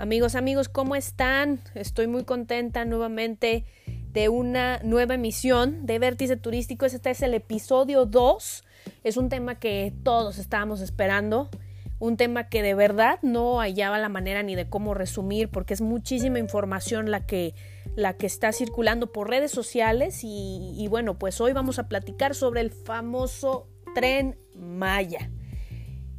Amigos, 0.00 0.36
amigos, 0.36 0.68
¿cómo 0.68 0.94
están? 0.94 1.58
Estoy 1.74 2.06
muy 2.06 2.22
contenta 2.22 2.84
nuevamente 2.84 3.64
de 4.12 4.28
una 4.28 4.78
nueva 4.84 5.14
emisión 5.14 5.86
de 5.86 5.98
Vértice 5.98 6.36
Turístico. 6.36 6.86
Este 6.86 7.10
es 7.10 7.20
el 7.20 7.34
episodio 7.34 8.06
2. 8.06 8.64
Es 9.02 9.16
un 9.16 9.28
tema 9.28 9.56
que 9.56 9.92
todos 10.04 10.38
estábamos 10.38 10.82
esperando. 10.82 11.50
Un 11.98 12.16
tema 12.16 12.48
que 12.48 12.62
de 12.62 12.74
verdad 12.74 13.18
no 13.22 13.58
hallaba 13.58 13.98
la 13.98 14.08
manera 14.08 14.44
ni 14.44 14.54
de 14.54 14.68
cómo 14.68 14.94
resumir 14.94 15.48
porque 15.48 15.74
es 15.74 15.80
muchísima 15.80 16.38
información 16.38 17.10
la 17.10 17.26
que, 17.26 17.56
la 17.96 18.12
que 18.12 18.26
está 18.26 18.52
circulando 18.52 19.10
por 19.10 19.28
redes 19.28 19.50
sociales 19.50 20.20
y, 20.22 20.76
y 20.78 20.86
bueno, 20.86 21.18
pues 21.18 21.40
hoy 21.40 21.52
vamos 21.52 21.80
a 21.80 21.88
platicar 21.88 22.36
sobre 22.36 22.60
el 22.60 22.70
famoso 22.70 23.66
tren 23.96 24.38
Maya. 24.54 25.28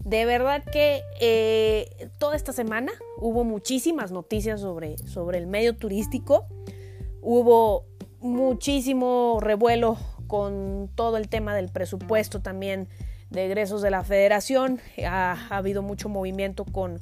De 0.10 0.26
verdad 0.26 0.64
que 0.64 1.04
eh, 1.22 2.10
toda 2.18 2.36
esta 2.36 2.52
semana 2.52 2.92
hubo 3.18 3.44
muchísimas 3.44 4.12
noticias 4.12 4.60
sobre, 4.60 4.98
sobre 4.98 5.38
el 5.38 5.46
medio 5.46 5.76
turístico. 5.76 6.48
Hubo 7.22 7.86
muchísimo 8.20 9.38
revuelo 9.40 10.00
con 10.26 10.90
todo 10.96 11.18
el 11.18 11.30
tema 11.30 11.54
del 11.54 11.70
presupuesto 11.70 12.42
también 12.42 12.88
de 13.30 13.46
egresos 13.46 13.84
de 13.84 13.92
la 13.92 14.04
federación. 14.04 14.80
Ha, 15.06 15.38
ha 15.48 15.58
habido 15.58 15.84
mucho 15.84 16.10
movimiento 16.10 16.66
con, 16.66 16.98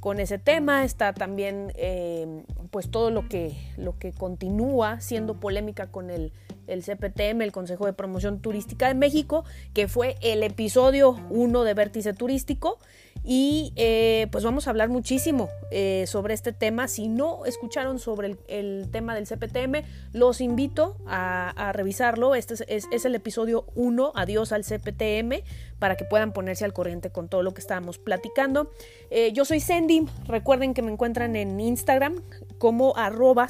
con 0.00 0.18
ese 0.18 0.40
tema. 0.40 0.84
Está 0.84 1.12
también 1.12 1.72
eh, 1.76 2.42
pues 2.72 2.90
todo 2.90 3.12
lo 3.12 3.28
que, 3.28 3.56
lo 3.76 4.00
que 4.00 4.10
continúa 4.10 5.00
siendo 5.00 5.38
polémica 5.38 5.86
con 5.92 6.10
el, 6.10 6.32
el 6.68 6.82
CPTM, 6.82 7.42
el 7.42 7.52
Consejo 7.52 7.86
de 7.86 7.92
Promoción 7.92 8.40
Turística 8.40 8.88
de 8.88 8.94
México, 8.94 9.44
que 9.74 9.88
fue 9.88 10.16
el 10.20 10.42
episodio 10.42 11.18
1 11.30 11.64
de 11.64 11.74
Vértice 11.74 12.12
Turístico. 12.12 12.78
Y 13.24 13.72
eh, 13.76 14.28
pues 14.30 14.44
vamos 14.44 14.66
a 14.66 14.70
hablar 14.70 14.88
muchísimo 14.88 15.48
eh, 15.70 16.04
sobre 16.06 16.34
este 16.34 16.52
tema. 16.52 16.88
Si 16.88 17.08
no 17.08 17.44
escucharon 17.44 17.98
sobre 17.98 18.38
el, 18.46 18.88
tema 18.90 19.14
del 19.14 19.26
CPTM, 19.26 19.84
los 20.12 20.40
invito 20.40 20.96
a, 21.06 21.72
revisarlo. 21.74 22.34
Este 22.34 22.54
es, 22.68 23.04
el 23.04 23.14
episodio 23.14 23.66
1, 23.74 24.12
Adiós 24.14 24.52
al 24.52 24.64
CPTM, 24.64 25.42
para 25.78 25.96
que 25.96 26.04
puedan 26.04 26.32
ponerse 26.32 26.64
al 26.64 26.72
corriente 26.72 27.10
con 27.10 27.28
todo 27.28 27.42
lo 27.42 27.52
que 27.52 27.60
estábamos 27.60 27.98
platicando. 27.98 28.70
Eh, 29.10 29.32
yo 29.32 29.44
soy 29.44 29.60
Sandy. 29.60 30.06
Recuerden 30.26 30.72
que 30.72 30.82
me 30.82 30.92
encuentran 30.92 31.36
en 31.36 31.60
Instagram 31.60 32.22
como 32.58 32.96
arroba 32.96 33.48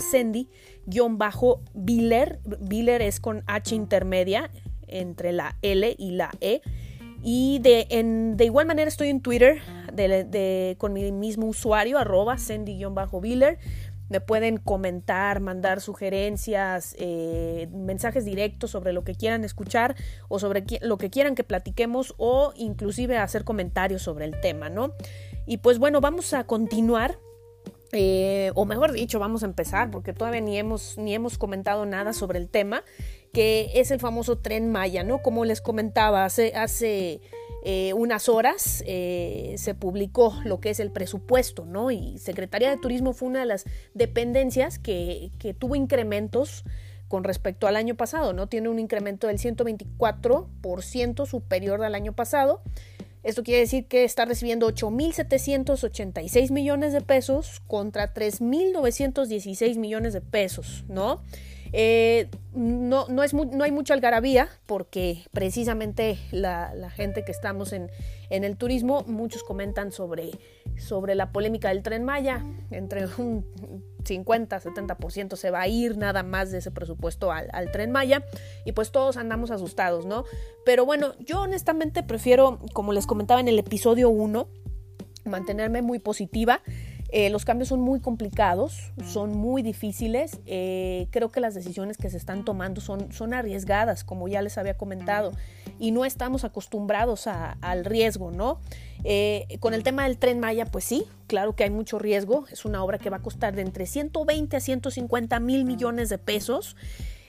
Sandy-Biller. 0.91 2.41
Biller 2.61 3.03
es 3.03 3.21
con 3.21 3.43
H 3.47 3.75
intermedia 3.75 4.51
entre 4.87 5.33
la 5.33 5.57
L 5.63 5.95
y 5.99 6.13
la 6.13 6.31
E. 6.41 6.63
Y 7.23 7.59
de, 7.61 7.87
en, 7.91 8.37
de 8.37 8.45
igual 8.45 8.67
manera 8.67 8.89
estoy 8.89 9.09
en 9.09 9.21
Twitter 9.21 9.61
de, 9.93 10.77
con 10.79 10.93
mi 10.93 11.11
mismo 11.13 11.47
usuario, 11.47 11.99
arroba 11.99 12.39
Sandy-Biller. 12.39 13.59
Me 14.09 14.23
pueden 14.23 14.57
comentar, 14.57 15.41
mandar 15.41 15.83
sugerencias, 15.83 16.97
eh, 16.99 17.69
mensajes 17.73 18.25
directos 18.25 18.71
sobre 18.71 18.95
lo 18.95 19.05
que 19.05 19.15
quieran 19.15 19.45
escuchar 19.45 19.97
o 20.29 20.39
sobre 20.39 20.65
lo 20.81 20.97
que 20.97 21.11
quieran 21.11 21.35
que 21.35 21.45
platiquemos 21.45 22.15
o 22.17 22.55
inclusive 22.57 23.19
hacer 23.19 23.45
comentarios 23.45 24.01
sobre 24.01 24.25
el 24.25 24.41
tema, 24.41 24.71
¿no? 24.71 24.95
Y 25.45 25.59
pues 25.59 25.79
bueno, 25.79 26.01
vamos 26.01 26.33
a 26.33 26.45
continuar 26.45 27.19
eh, 27.93 28.53
o 28.55 28.65
mejor 28.67 28.93
dicho, 28.93 29.19
vamos 29.19 29.43
a 29.43 29.47
empezar 29.47 29.91
porque 29.91 30.13
todavía 30.13 30.41
ni 30.41 30.59
hemos, 30.59 30.99
ni 30.99 31.15
hemos 31.15 31.39
comentado 31.39 31.87
nada 31.87 32.13
sobre 32.13 32.39
el 32.39 32.49
tema, 32.49 32.85
que 33.33 33.71
es 33.75 33.91
el 33.91 34.01
famoso 34.01 34.39
tren 34.39 34.71
Maya, 34.71 35.05
¿no? 35.05 35.23
Como 35.23 35.45
les 35.45 35.61
comentaba 35.61 36.25
hace, 36.25 36.55
hace 36.55 37.21
eh, 37.65 37.93
unas 37.95 38.29
horas 38.29 38.85
eh, 38.87 39.55
se 39.59 39.75
publicó 39.75 40.35
lo 40.45 40.61
que 40.61 40.71
es 40.71 40.81
el 40.81 40.91
presupuesto, 40.91 41.65
¿no? 41.65 41.91
Y 41.91 42.19
Secretaría 42.19 42.71
de 42.71 42.77
Turismo 42.77 43.15
fue 43.15 43.29
una 43.29 43.41
de 43.41 43.47
las 43.47 43.65
dependencias 43.95 44.79
que, 44.79 45.31
que 45.39 45.55
tuvo 45.55 45.75
incrementos 45.75 46.65
con 47.09 47.25
respecto 47.25 47.67
al 47.67 47.77
año 47.77 47.95
pasado, 47.97 48.35
¿no? 48.35 48.49
Tiene 48.49 48.69
un 48.69 48.79
incremento 48.79 49.27
del 49.29 49.39
124% 49.39 51.27
superior 51.27 51.83
al 51.83 51.95
año 51.95 52.13
pasado. 52.13 52.63
Esto 53.23 53.43
quiere 53.43 53.61
decir 53.61 53.87
que 53.87 54.05
está 54.05 54.25
recibiendo 54.25 54.69
8.786 54.69 56.51
millones 56.51 56.93
de 56.93 57.01
pesos 57.01 57.61
contra 57.67 58.15
3.916 58.15 59.77
millones 59.77 60.13
de 60.13 60.21
pesos, 60.21 60.85
¿no? 60.89 61.23
Eh, 61.73 62.29
no, 62.55 63.07
no, 63.09 63.23
es 63.23 63.35
no, 63.35 63.63
hay 63.63 63.73
mucha 63.73 63.95
algarabía 63.95 64.49
porque 64.67 65.25
precisamente 65.33 66.19
la, 66.31 66.75
la 66.75 66.91
gente 66.91 67.25
que 67.25 67.33
estamos 67.33 67.73
en, 67.73 67.91
en, 68.31 68.45
el 68.45 68.57
turismo, 68.57 69.05
muchos 69.07 69.43
comentan 69.43 69.93
sobre, 69.93 70.31
sobre 70.79 71.15
la 71.15 71.33
polémica 71.33 71.69
del 71.69 71.83
tren 71.83 72.05
Maya, 72.05 72.45
entre 72.71 73.07
un 73.19 73.45
50-70% 74.05 75.37
se 75.37 75.51
va 75.51 75.63
a 75.63 75.69
ir 75.69 75.97
nada 75.97 76.23
más 76.23 76.51
de 76.51 76.59
ese 76.59 76.71
presupuesto 76.71 77.31
al, 77.31 77.49
al, 77.53 77.71
tren 77.71 77.91
Maya 77.91 78.25
y 78.65 78.73
pues 78.73 78.91
todos 78.91 79.17
andamos 79.17 79.51
asustados, 79.51 80.07
¿no? 80.07 80.25
Pero 80.65 80.87
bueno, 80.87 81.15
yo 81.19 81.43
honestamente 81.43 82.03
prefiero, 82.03 82.59
como 82.73 82.93
les 82.93 83.07
comentaba 83.07 83.41
en 83.41 83.49
el 83.49 83.59
episodio 83.59 84.09
1, 84.09 84.49
mantenerme 85.25 85.83
muy 85.83 85.99
positiva. 85.99 86.63
Eh, 87.11 87.31
los 87.31 87.47
cambios 87.47 87.69
son 87.69 87.81
muy 87.81 88.01
complicados, 88.01 88.93
son 89.03 89.33
muy 89.33 89.63
difíciles. 89.63 90.41
Eh, 90.45 91.09
creo 91.11 91.31
que 91.31 91.41
las 91.41 91.55
decisiones 91.55 91.97
que 91.97 92.11
se 92.11 92.19
están 92.19 92.45
tomando 92.45 92.83
son, 92.83 93.13
son 93.13 93.33
arriesgadas, 93.33 94.05
como 94.05 94.29
ya 94.29 94.43
les 94.43 94.59
había 94.59 94.77
comentado, 94.77 95.33
y 95.79 95.91
no 95.91 96.05
estamos 96.05 96.45
acostumbrados 96.45 97.27
al 97.27 97.85
riesgo, 97.85 98.31
¿no? 98.31 98.61
Eh, 99.05 99.47
con 99.61 99.73
el 99.73 99.85
tema 99.85 100.05
del 100.05 100.19
tren 100.19 100.39
Maya, 100.39 100.67
pues 100.67 100.85
sí, 100.85 101.05
claro 101.29 101.57
que 101.57 101.65
hay 101.65 101.71
mucho 101.71 101.99
riesgo. 101.99 102.45
Es 102.51 102.67
una 102.67 102.85
obra 102.85 102.99
que 102.99 103.09
va 103.09 103.19
a 103.19 103.23
costar 103.23 103.55
de 103.55 103.63
entre 103.63 103.87
120 103.87 104.57
a 104.57 104.61
150 104.61 105.41
mil 105.41 105.65
millones 105.65 106.11
de 106.11 106.19
pesos. 106.19 106.77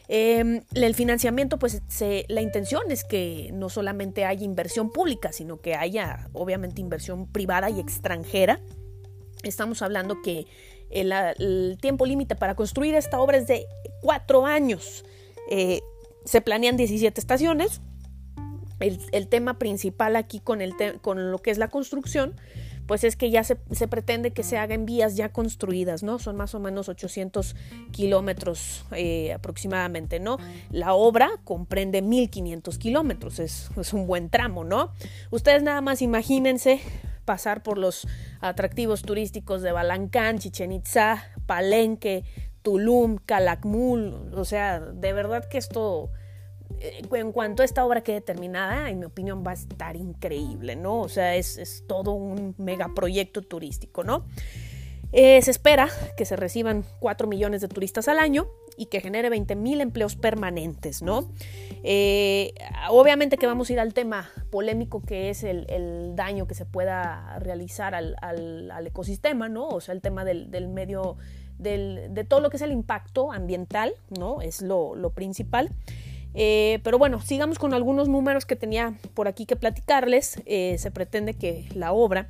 El 0.10 0.96
financiamiento, 0.96 1.60
pues 1.60 1.84
la 2.28 2.42
intención 2.42 2.90
es 2.90 3.04
que 3.04 3.52
no 3.54 3.70
solamente 3.70 4.26
haya 4.26 4.44
inversión 4.44 4.92
pública, 4.92 5.32
sino 5.32 5.62
que 5.62 5.76
haya 5.76 6.28
obviamente 6.34 6.82
inversión 6.82 7.28
privada 7.28 7.70
y 7.70 7.80
extranjera. 7.80 8.60
Estamos 9.44 9.82
hablando 9.82 10.22
que 10.22 10.48
el, 10.90 11.78
tiempo 11.82 12.06
límite 12.06 12.36
para 12.36 12.56
construir 12.56 12.96
esta 12.96 13.20
obra 13.20 13.38
es 13.38 13.48
de 13.48 13.68
cuatro 14.02 14.46
años. 14.46 15.06
Eh, 15.50 15.82
se 16.26 16.42
planean 16.42 16.78
17 16.78 17.20
estaciones. 17.20 17.82
El, 18.80 19.00
el 19.12 19.28
tema 19.28 19.60
principal 19.60 20.16
aquí 20.16 20.40
con, 20.40 20.62
el 20.62 20.74
con 21.02 21.32
lo 21.32 21.40
que 21.40 21.52
es 21.52 21.58
la 21.58 21.68
construcción, 21.68 22.36
pues 22.90 23.04
es 23.04 23.16
que 23.16 23.30
ya 23.30 23.44
se, 23.44 23.56
se, 23.70 23.88
pretende 23.88 24.32
que 24.32 24.42
se 24.42 24.58
hagan 24.58 24.88
vías 24.88 25.16
ya 25.16 25.32
construidas, 25.32 26.02
¿no? 26.02 26.18
Son 26.18 26.36
más 26.36 26.56
o 26.56 26.60
menos 26.60 26.90
800 26.90 27.56
kilómetros 27.92 28.84
eh, 28.94 29.32
aproximadamente, 29.32 30.20
¿no? 30.20 30.38
La 30.72 30.96
obra 30.96 31.30
comprende 31.44 32.02
1500 32.02 32.80
kilómetros, 32.80 33.38
es, 33.38 33.70
es 33.78 33.94
un 33.94 34.08
buen 34.08 34.32
tramo, 34.32 34.64
¿no? 34.64 34.92
Ustedes 35.30 35.62
nada 35.62 35.82
más 35.82 36.02
imagínense 36.02 36.82
pasar 37.30 37.62
por 37.62 37.78
los 37.78 38.08
atractivos 38.42 39.04
turísticos 39.04 39.62
de 39.62 39.72
Balancán, 39.72 40.40
Chichen 40.40 40.72
Itza, 40.72 41.24
Palenque, 41.46 42.24
Tulum, 42.64 43.18
Calakmul, 43.24 44.34
o 44.34 44.46
sea, 44.46 44.80
de 44.80 45.14
verdad 45.14 45.48
que 45.48 45.60
esto, 45.60 46.10
eh, 46.80 47.04
en 47.12 47.32
cuanto 47.32 47.62
a 47.62 47.66
esta 47.66 47.86
obra 47.86 48.02
quede 48.02 48.22
terminada, 48.22 48.90
en 48.90 48.98
mi 48.98 49.06
opinión 49.06 49.44
va 49.46 49.52
a 49.52 49.54
estar 49.54 49.96
increíble, 49.96 50.76
¿no? 50.76 51.02
O 51.02 51.08
sea, 51.08 51.36
es, 51.36 51.60
es 51.60 51.84
todo 51.86 52.14
un 52.14 52.56
megaproyecto 52.58 53.44
turístico, 53.44 54.04
¿no? 54.04 54.26
Eh, 55.12 55.42
se 55.42 55.50
espera 55.52 55.90
que 56.18 56.26
se 56.26 56.36
reciban 56.36 56.84
4 57.00 57.28
millones 57.28 57.62
de 57.62 57.68
turistas 57.68 58.08
al 58.08 58.20
año 58.20 58.48
y 58.78 58.86
que 58.86 59.02
genere 59.02 59.30
20 59.30 59.56
mil 59.56 59.82
empleos 59.82 60.16
permanentes, 60.16 61.02
¿no? 61.02 61.32
Eh, 61.84 62.54
obviamente 62.90 63.38
que 63.38 63.48
vamos 63.48 63.70
a 63.70 63.74
ir 63.74 63.80
al 63.80 63.94
tema 63.94 64.30
polémico 64.52 65.02
que 65.02 65.30
es 65.30 65.44
el, 65.44 65.66
daño 66.16 66.48
que 66.48 66.54
se 66.54 66.66
pueda 66.66 67.40
realizar 67.40 67.96
al, 67.96 68.16
ecosistema, 68.86 69.50
¿no? 69.50 69.68
O 69.68 69.82
sea, 69.82 69.94
el 69.94 70.02
tema 70.02 70.24
del, 70.26 70.68
medio, 70.68 71.18
del, 71.58 72.14
de 72.14 72.24
todo 72.24 72.40
lo 72.40 72.50
que 72.50 72.58
es 72.58 72.64
el 72.64 72.72
impacto 72.72 73.32
ambiental, 73.32 73.94
¿no? 74.18 74.42
Es 74.42 74.62
lo, 74.62 75.12
principal. 75.16 75.72
Eh, 76.36 76.80
pero 76.84 77.00
bueno, 77.00 77.20
sigamos 77.20 77.58
con 77.58 77.74
algunos 77.74 78.08
números 78.08 78.46
que 78.46 78.56
tenía 78.56 78.94
por 79.16 79.28
aquí 79.28 79.48
que 79.48 79.56
platicarles. 79.56 80.42
Se 80.46 80.92
pretende 80.92 81.34
que 81.34 81.68
la 81.74 81.94
obra 81.94 82.30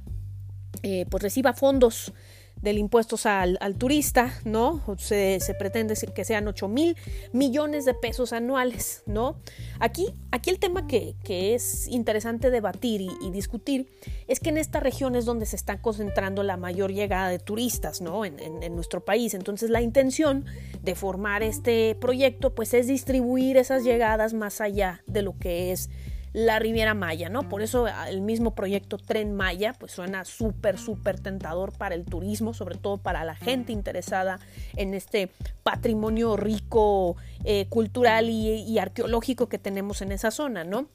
pues 1.09 1.21
reciba 1.21 1.53
fondos 1.53 2.13
del 2.61 2.77
impuesto 2.77 3.17
al, 3.23 3.57
al 3.61 3.75
turista, 3.75 4.33
¿no? 4.44 4.81
Se, 4.97 5.39
se, 5.39 5.53
pretende 5.53 5.95
que 6.13 6.25
sean 6.25 6.47
8 6.47 6.67
mil 6.67 6.97
millones 7.31 7.85
de 7.85 7.94
pesos 7.94 8.33
anuales, 8.33 9.03
¿no? 9.06 9.38
Aquí, 9.79 10.13
aquí 10.31 10.50
el 10.50 10.59
tema 10.59 10.88
que, 10.88 11.15
que 11.23 11.56
es 11.56 11.88
interesante 11.88 12.50
debatir 12.50 13.01
y, 13.01 13.09
y, 13.21 13.31
discutir 13.31 13.89
es 14.27 14.39
que 14.39 14.50
en 14.50 14.57
esta 14.57 14.79
región 14.79 15.15
es 15.15 15.25
donde 15.25 15.45
se 15.45 15.56
está 15.56 15.81
concentrando 15.81 16.44
la 16.44 16.57
mayor 16.57 16.91
llegada 16.91 17.29
de 17.29 17.39
turistas, 17.39 18.01
¿no? 18.01 18.25
En, 18.25 18.39
en, 18.39 18.62
en 18.62 18.75
nuestro 18.75 19.03
país. 19.03 19.33
Entonces 19.33 19.69
la 19.69 19.81
intención 19.81 20.45
de 20.81 20.95
formar 20.95 21.44
este 21.44 21.95
proyecto, 21.95 22.53
pues 22.53 22.73
es 22.73 22.88
distribuir 22.88 23.57
esas 23.57 23.83
llegadas 23.83 24.33
más 24.33 24.62
allá 24.62 25.01
de 25.07 25.21
lo 25.21 25.38
que 25.38 25.71
es 25.71 25.89
la 26.33 26.59
Riviera 26.59 26.93
Maya, 26.93 27.29
¿no? 27.29 27.47
Por 27.49 27.61
eso 27.61 27.85
ah, 27.87 28.09
el 28.09 28.21
mismo 28.21 28.55
proyecto 28.55 28.97
Tren 28.97 29.33
Maya, 29.33 29.73
pues 29.73 29.91
suena 29.91 30.25
súper, 30.25 30.77
súper 30.77 31.19
tentador 31.19 31.71
para 31.77 31.95
el 31.95 32.05
turismo, 32.05 32.53
sobre 32.53 32.75
todo 32.77 32.97
para 32.97 33.23
la 33.23 33.35
gente 33.35 33.71
interesada 33.71 34.39
en 34.75 34.93
este 34.93 35.29
patrimonio 35.63 36.37
rico, 36.37 37.17
eh, 37.43 37.67
cultural 37.69 38.29
y 38.29 38.77
arqueológico 38.79 39.49
que 39.49 39.57
tenemos 39.57 40.01
en 40.01 40.11
esa 40.11 40.31
zona, 40.31 40.63
¿no? 40.63 40.87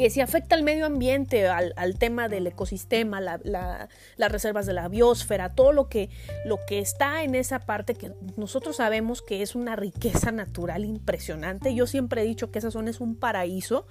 que 0.00 0.08
si 0.08 0.22
afecta 0.22 0.54
al 0.54 0.62
medio 0.62 0.86
ambiente, 0.86 1.46
al, 1.46 1.98
tema 1.98 2.30
del 2.30 2.46
ecosistema, 2.46 3.20
las 3.20 4.32
reservas 4.32 4.64
de 4.64 4.72
la 4.72 4.88
biosfera, 4.88 5.50
todo 5.50 5.72
lo 5.72 5.90
que, 5.90 6.08
lo 6.46 6.58
que 6.66 6.78
está 6.78 7.22
en 7.22 7.34
esa 7.34 7.58
parte 7.60 7.94
que 7.94 8.10
nosotros 8.38 8.76
sabemos 8.76 9.20
que 9.20 9.42
es 9.42 9.54
una 9.54 9.76
riqueza 9.76 10.32
natural 10.32 10.86
impresionante. 10.86 11.74
Yo 11.74 11.86
siempre 11.86 12.22
he 12.22 12.24
dicho 12.24 12.50
que 12.50 12.60
esa 12.60 12.70
zona 12.70 12.88
es 12.88 13.00
un 13.00 13.14
paraíso. 13.14 13.86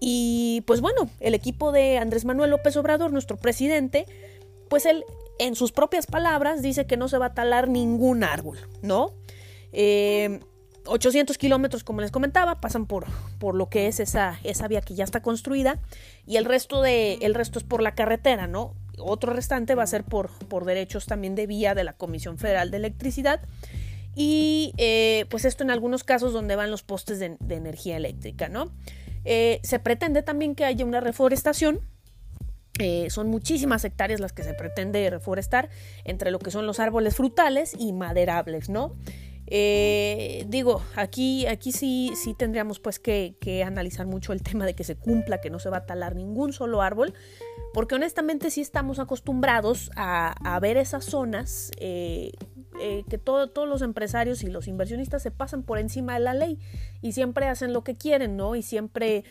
Y 0.00 0.62
pues 0.66 0.80
bueno, 0.80 1.08
el 1.20 1.34
equipo 1.34 1.72
de 1.72 1.98
Andrés 1.98 2.24
Manuel 2.24 2.50
López 2.50 2.76
Obrador, 2.76 3.12
nuestro 3.12 3.36
presidente, 3.36 4.06
pues 4.68 4.86
él 4.86 5.04
en 5.38 5.54
sus 5.54 5.72
propias 5.72 6.06
palabras 6.06 6.62
dice 6.62 6.86
que 6.86 6.96
no 6.96 7.08
se 7.08 7.18
va 7.18 7.26
a 7.26 7.34
talar 7.34 7.68
ningún 7.68 8.24
árbol, 8.24 8.58
¿no? 8.82 9.12
Eh, 9.72 10.40
800 10.86 11.36
kilómetros, 11.38 11.84
como 11.84 12.00
les 12.00 12.10
comentaba, 12.10 12.60
pasan 12.60 12.86
por, 12.86 13.06
por 13.38 13.54
lo 13.54 13.68
que 13.68 13.88
es 13.88 14.00
esa, 14.00 14.38
esa 14.44 14.68
vía 14.68 14.80
que 14.80 14.94
ya 14.94 15.04
está 15.04 15.20
construida 15.20 15.80
y 16.26 16.36
el 16.36 16.44
resto, 16.44 16.82
de, 16.82 17.14
el 17.22 17.34
resto 17.34 17.58
es 17.58 17.64
por 17.64 17.82
la 17.82 17.94
carretera, 17.94 18.46
¿no? 18.46 18.74
Otro 18.98 19.32
restante 19.32 19.74
va 19.74 19.82
a 19.82 19.86
ser 19.86 20.04
por, 20.04 20.30
por 20.48 20.64
derechos 20.64 21.06
también 21.06 21.34
de 21.34 21.46
vía 21.46 21.74
de 21.74 21.84
la 21.84 21.92
Comisión 21.92 22.38
Federal 22.38 22.70
de 22.70 22.78
Electricidad 22.78 23.40
y 24.14 24.72
eh, 24.78 25.26
pues 25.28 25.44
esto 25.44 25.62
en 25.62 25.70
algunos 25.70 26.02
casos 26.02 26.32
donde 26.32 26.56
van 26.56 26.70
los 26.70 26.82
postes 26.82 27.18
de, 27.18 27.36
energía 27.50 27.96
eléctrica, 27.96 28.48
¿no? 28.48 28.72
Eh, 29.26 29.58
se 29.64 29.80
pretende 29.80 30.22
también 30.22 30.54
que 30.54 30.64
haya 30.64 30.84
una 30.84 31.00
reforestación, 31.00 31.80
eh, 32.78 33.08
son 33.10 33.28
muchísimas 33.28 33.84
hectáreas 33.84 34.20
las 34.20 34.32
que 34.32 34.44
se 34.44 34.54
pretende 34.54 35.10
reforestar 35.10 35.68
entre 36.04 36.30
lo 36.30 36.38
que 36.38 36.52
son 36.52 36.64
los 36.66 36.78
árboles 36.78 37.16
frutales 37.16 37.74
y 37.76 37.92
maderables, 37.92 38.68
¿no? 38.68 38.94
Eh, 39.48 40.44
digo, 40.48 40.82
aquí, 40.94 41.46
aquí 41.46 41.72
sí, 41.72 42.12
sí 42.16 42.34
tendríamos 42.34 42.78
pues 42.78 43.00
que, 43.00 43.36
analizar 43.66 44.06
mucho 44.06 44.32
el 44.32 44.42
tema 44.42 44.64
de 44.64 44.74
que 44.74 44.84
se 44.84 44.96
cumpla, 44.96 45.40
que 45.40 45.50
no 45.50 45.58
se 45.58 45.70
va 45.70 45.78
a 45.78 45.86
talar 45.86 46.14
ningún 46.14 46.52
solo 46.52 46.80
árbol, 46.80 47.12
porque 47.74 47.96
honestamente 47.96 48.50
sí 48.50 48.60
estamos 48.60 49.00
acostumbrados 49.00 49.90
a, 49.96 50.58
ver 50.60 50.76
esas 50.76 51.04
zonas 51.04 51.72
eh, 52.80 52.98
eh, 52.98 53.04
que 53.08 53.18
todos 53.18 53.68
los 53.68 53.82
empresarios 53.82 54.42
y 54.42 54.48
los 54.48 54.68
inversionistas 54.68 55.22
se 55.22 55.30
pasan 55.30 55.62
por 55.62 55.78
encima 55.78 56.14
de 56.14 56.20
la 56.20 56.34
ley 56.34 56.58
y 57.02 57.12
siempre 57.12 57.46
hacen 57.46 57.72
lo 57.72 57.84
que 57.84 57.96
quieren, 57.96 58.36
¿no? 58.36 58.56
Y 58.56 58.62
siempre 58.62 59.24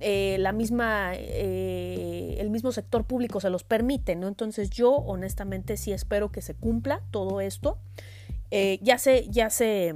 la 0.00 0.52
misma, 0.52 1.12
el 1.14 2.50
mismo 2.50 2.70
sector 2.70 3.04
público 3.04 3.40
se 3.40 3.50
los 3.50 3.64
permite, 3.64 4.14
¿no? 4.14 4.28
Entonces 4.28 4.70
yo 4.70 4.92
honestamente 4.92 5.76
sí 5.76 5.92
espero 5.92 6.30
que 6.30 6.40
se 6.40 6.54
cumpla 6.54 7.02
todo 7.10 7.40
esto. 7.40 7.78
Eh, 8.50 8.78
ya 8.82 8.98
se, 8.98 9.28
ya 9.28 9.50
se, 9.50 9.94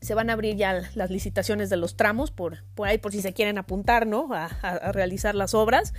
se 0.00 0.14
van 0.14 0.30
a 0.30 0.32
abrir 0.32 0.56
ya 0.56 0.82
las 0.94 1.10
licitaciones 1.10 1.70
de 1.70 1.76
los 1.76 1.96
tramos 1.96 2.30
por, 2.30 2.64
por 2.74 2.88
ahí, 2.88 2.98
por 2.98 3.12
si 3.12 3.22
se 3.22 3.32
quieren 3.32 3.58
apuntar, 3.58 4.06
¿no? 4.06 4.28
A, 4.32 4.48
realizar 4.92 5.34
las 5.34 5.54
obras. 5.54 5.94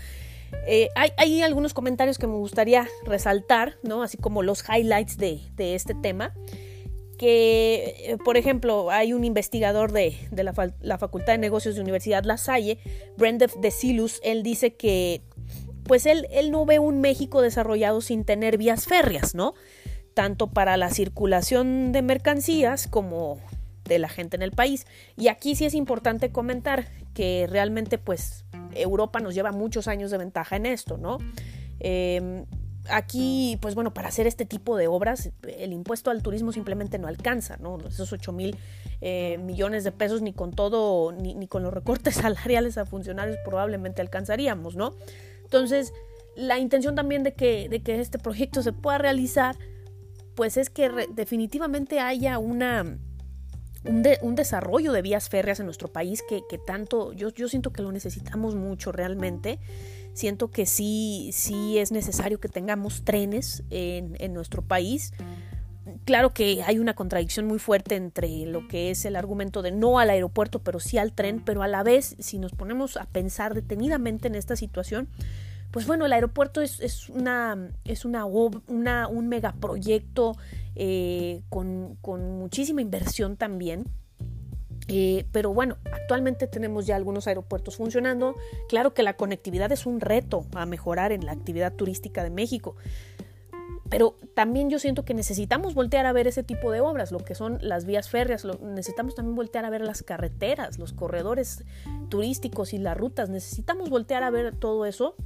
Eh, 0.68 0.90
hay, 0.96 1.42
algunos 1.42 1.74
comentarios 1.74 2.18
que 2.18 2.28
me 2.28 2.36
gustaría 2.36 2.88
resaltar, 3.04 3.78
¿no? 3.84 4.04
Así 4.04 4.18
como 4.18 4.44
los 4.44 4.64
highlights 4.68 5.18
de, 5.18 5.42
este 5.58 5.96
tema. 5.96 6.34
Que, 7.18 7.96
eh, 8.00 8.18
por 8.24 8.36
ejemplo, 8.38 8.90
hay 8.90 9.14
un 9.14 9.24
investigador 9.24 9.92
de, 9.92 10.16
la, 10.32 10.98
Facultad 10.98 11.34
de 11.34 11.38
Negocios 11.38 11.76
de 11.76 11.82
Universidad 11.82 12.24
La 12.24 12.38
Salle, 12.38 12.80
Brenda 13.18 13.48
de 13.60 13.72
Silus, 13.72 14.20
él 14.24 14.42
dice 14.42 14.74
que, 14.74 15.22
pues 15.84 16.06
él, 16.06 16.28
él 16.32 16.52
no 16.52 16.66
ve 16.66 16.80
un 16.80 17.00
México 17.00 17.42
desarrollado 17.42 18.02
sin 18.02 18.24
tener 18.26 18.58
vías 18.58 18.86
férreas, 18.86 19.36
¿no? 19.36 19.54
tanto 20.14 20.48
para 20.48 20.78
la 20.78 20.90
circulación 20.90 21.92
de 21.92 22.02
mercancías 22.02 22.88
como 22.88 23.40
de 23.86 24.00
la 24.00 24.10
gente 24.10 24.36
en 24.36 24.42
el 24.42 24.52
país. 24.52 24.86
Y 25.18 25.28
aquí 25.28 25.56
sí 25.56 25.66
es 25.66 25.74
importante 25.74 26.32
comentar 26.32 26.88
que 27.14 27.48
realmente 27.50 27.98
pues 27.98 28.46
Europa 28.74 29.20
nos 29.20 29.36
lleva 29.36 29.52
muchos 29.52 29.88
años 29.88 30.12
de 30.12 30.18
ventaja 30.18 30.56
en 30.56 30.66
esto, 30.66 30.98
¿no? 30.98 31.18
Em, 31.80 32.46
aquí, 32.90 33.58
pues 33.62 33.76
bueno, 33.76 33.94
para 33.94 34.08
hacer 34.08 34.28
este 34.28 34.46
tipo 34.46 34.78
de 34.78 34.88
obras, 34.88 35.32
el 35.44 35.74
impuesto 35.74 36.12
al 36.12 36.22
turismo 36.22 36.52
simplemente 36.52 37.00
no 37.00 37.08
alcanza, 37.08 37.58
¿no? 37.58 37.78
Esos 37.88 38.12
8 38.14 38.32
mil 38.32 38.58
eh, 39.02 39.38
millones 39.40 39.84
de 39.84 39.92
pesos 39.92 40.22
ni 40.22 40.34
con 40.34 40.52
todo, 40.52 41.12
ni, 41.12 41.36
ni, 41.36 41.48
con 41.48 41.64
los 41.64 41.74
recortes 41.74 42.16
salariales 42.22 42.78
a 42.78 42.86
funcionarios 42.86 43.38
probablemente 43.44 44.02
alcanzaríamos, 44.02 44.76
¿no? 44.76 44.96
Entonces, 45.44 45.94
la 46.36 46.60
intención 46.60 46.96
también 46.96 47.24
de 47.24 47.34
que, 47.34 47.68
de 47.70 47.82
que 47.82 48.00
este 48.00 48.18
proyecto 48.18 48.64
se 48.64 48.72
pueda 48.72 48.98
realizar 48.98 49.58
pues 50.36 50.58
es 50.58 50.70
que 50.70 50.90
definitivamente 51.14 52.00
haya 52.00 52.40
una, 52.40 52.98
un, 53.84 54.36
desarrollo 54.36 54.92
de 54.92 55.02
vías 55.02 55.30
férreas 55.30 55.60
en 55.60 55.66
nuestro 55.66 55.88
país 55.88 56.24
que, 56.28 56.58
tanto, 56.58 57.14
yo, 57.14 57.30
yo, 57.30 57.48
siento 57.48 57.72
que 57.72 57.82
lo 57.82 57.92
necesitamos 57.92 58.56
mucho 58.56 58.92
realmente. 58.92 59.60
Siento 60.14 60.52
que 60.52 60.66
sí, 60.66 61.32
sí 61.34 61.78
es 61.78 61.92
necesario 61.92 62.40
que 62.40 62.50
tengamos 62.50 63.04
trenes 63.04 63.64
en, 63.70 64.16
en 64.20 64.34
nuestro 64.34 64.62
país. 64.62 65.14
Claro 66.06 66.32
que 66.32 66.62
hay 66.64 66.80
una 66.80 66.94
contradicción 66.94 67.48
muy 67.48 67.58
fuerte 67.58 67.96
entre 67.96 68.46
lo 68.46 68.68
que 68.68 68.92
es 68.92 69.06
el 69.06 69.16
argumento 69.16 69.62
de 69.62 69.72
no 69.72 70.00
al 70.00 70.10
aeropuerto, 70.10 70.60
pero 70.60 70.80
sí 70.80 70.98
al 70.98 71.14
tren, 71.14 71.42
pero 71.44 71.64
a 71.64 71.68
la 71.68 71.82
vez, 71.82 72.16
si 72.20 72.38
nos 72.38 72.52
ponemos 72.52 72.98
a 72.98 73.06
pensar 73.06 73.56
detenidamente 73.56 74.28
en 74.28 74.36
esta 74.36 74.56
situación, 74.56 75.08
pues 75.72 75.88
bueno, 75.88 76.06
el 76.06 76.14
aeropuerto 76.14 76.62
es, 76.62 77.10
una, 77.10 77.70
es 77.86 78.06
una, 78.06 78.26
una, 78.26 79.08
un 79.08 79.28
megaproyecto 79.30 80.36
eh, 80.76 81.42
con, 81.50 81.98
muchísima 82.38 82.82
inversión 82.82 83.38
también. 83.38 83.86
Eh, 84.88 85.26
pero 85.32 85.54
bueno, 85.54 85.78
actualmente 85.94 86.48
tenemos 86.48 86.86
ya 86.86 86.96
algunos 86.96 87.28
aeropuertos 87.28 87.78
funcionando. 87.78 88.36
Claro 88.68 88.94
que 88.94 89.04
la 89.04 89.16
conectividad 89.16 89.72
es 89.72 89.86
un 89.86 90.02
reto 90.02 90.46
a 90.54 90.66
mejorar 90.66 91.12
en 91.12 91.26
la 91.26 91.32
actividad 91.32 91.74
turística 91.74 92.24
de 92.24 92.30
México. 92.30 92.76
Pero 93.90 94.16
también 94.36 94.70
yo 94.70 94.80
siento 94.80 95.04
que 95.04 95.14
necesitamos 95.14 95.74
voltear 95.74 96.06
a 96.06 96.14
ver 96.14 96.26
ese 96.26 96.44
tipo 96.44 96.72
de 96.72 96.80
obras, 96.80 97.12
lo 97.12 97.20
que 97.20 97.36
son 97.36 97.58
las 97.62 97.86
vías 97.86 98.10
férreas, 98.10 98.48
necesitamos 98.62 99.16
también 99.16 99.36
voltear 99.36 99.66
a 99.66 99.70
ver 99.70 99.82
las 99.82 100.02
carreteras, 100.02 100.80
los 100.80 100.94
corredores 100.94 101.66
turísticos 102.08 102.74
y 102.74 102.78
las 102.78 102.98
rutas, 102.98 103.30
necesitamos 103.30 103.90
voltear 103.90 104.24
a 104.24 104.30
ver 104.30 104.56
todo 104.56 104.86
eso 104.86 105.18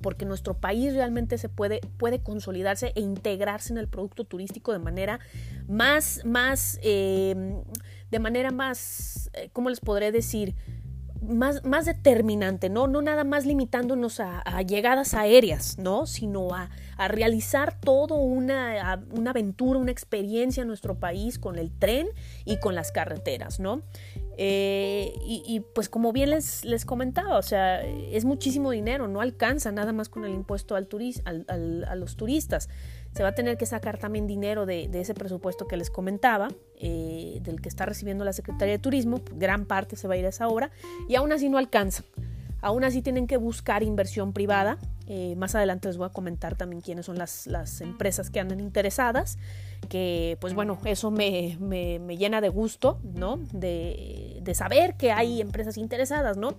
porque 0.00 0.24
nuestro 0.24 0.54
país 0.54 0.94
realmente 0.94 1.38
se 1.38 1.48
puede, 1.48 1.80
puede 1.96 2.20
consolidarse 2.20 2.92
e 2.94 3.00
integrarse 3.00 3.72
en 3.72 3.78
el 3.78 3.88
producto 3.88 4.24
turístico 4.24 4.72
de 4.72 4.78
manera 4.78 5.20
más, 5.68 6.24
más, 6.24 6.78
em, 6.82 7.62
de 8.10 8.18
manera 8.18 8.50
más, 8.50 9.30
eh, 9.34 9.50
¿cómo 9.52 9.70
les 9.70 9.80
podré 9.80 10.12
decir? 10.12 10.54
Más, 11.26 11.64
más, 11.64 11.84
determinante, 11.84 12.68
¿no? 12.68 12.86
No 12.86 13.02
nada 13.02 13.24
más 13.24 13.44
limitándonos 13.44 14.20
a, 14.20 14.62
llegadas 14.62 15.14
aéreas, 15.14 15.78
¿no? 15.78 16.06
Sino 16.06 16.54
a, 16.54 16.70
a 16.96 17.08
realizar 17.08 17.78
todo 17.80 18.16
una, 18.16 19.04
una, 19.10 19.30
aventura, 19.30 19.78
una 19.78 19.90
experiencia 19.90 20.62
en 20.62 20.68
nuestro 20.68 20.98
país 20.98 21.38
con 21.38 21.58
el 21.58 21.70
tren 21.70 22.08
y 22.44 22.58
con 22.58 22.74
las 22.74 22.92
carreteras, 22.92 23.60
¿no? 23.60 23.82
Eh, 24.40 25.14
y, 25.24 25.60
pues 25.74 25.88
como 25.88 26.12
bien 26.12 26.30
les, 26.30 26.64
les 26.64 26.84
comentaba, 26.84 27.38
o 27.38 27.42
sea, 27.42 27.82
es 27.82 28.24
muchísimo 28.24 28.70
dinero, 28.70 29.08
no 29.08 29.20
alcanza 29.20 29.72
nada 29.72 29.92
más 29.92 30.08
con 30.08 30.24
el 30.24 30.32
impuesto 30.32 30.76
al 30.76 30.88
al, 31.24 31.84
a 31.84 31.94
los 31.96 32.16
turistas. 32.16 32.68
Se 33.14 33.22
va 33.22 33.30
a 33.30 33.34
tener 33.34 33.56
que 33.56 33.66
sacar 33.66 33.98
también 33.98 34.26
dinero 34.26 34.66
de, 34.66 34.88
ese 34.92 35.14
presupuesto 35.14 35.66
que 35.66 35.76
les 35.76 35.90
comentaba, 35.90 36.48
eh, 36.76 37.40
del 37.42 37.60
que 37.60 37.68
está 37.68 37.84
recibiendo 37.86 38.24
la 38.24 38.32
Secretaría 38.32 38.72
de 38.72 38.78
Turismo, 38.78 39.20
gran 39.34 39.64
parte 39.64 39.96
se 39.96 40.06
va 40.06 40.14
a 40.14 40.16
ir 40.16 40.26
a 40.26 40.28
esa 40.28 40.48
obra, 40.48 40.70
y 41.08 41.16
aún 41.16 41.32
así 41.32 41.48
no 41.48 41.58
alcanza. 41.58 42.04
Aún 42.60 42.82
así 42.82 43.02
tienen 43.02 43.26
que 43.26 43.36
buscar 43.36 43.82
inversión 43.82 44.32
privada. 44.32 44.78
Eh, 45.06 45.36
más 45.36 45.54
adelante 45.54 45.88
les 45.88 45.96
voy 45.96 46.06
a 46.06 46.08
comentar 46.10 46.56
también 46.56 46.82
quiénes 46.82 47.06
son 47.06 47.16
las, 47.16 47.46
las 47.46 47.80
empresas 47.80 48.30
que 48.30 48.40
andan 48.40 48.58
interesadas. 48.58 49.38
Que 49.88 50.36
pues 50.40 50.54
bueno, 50.54 50.78
eso 50.84 51.10
me, 51.12 51.56
me, 51.60 52.00
me 52.00 52.16
llena 52.16 52.40
de 52.40 52.48
gusto, 52.48 52.98
¿no? 53.04 53.38
De, 53.52 54.40
de, 54.42 54.54
saber 54.54 54.96
que 54.96 55.12
hay 55.12 55.40
empresas 55.40 55.78
interesadas, 55.78 56.36
¿no? 56.36 56.56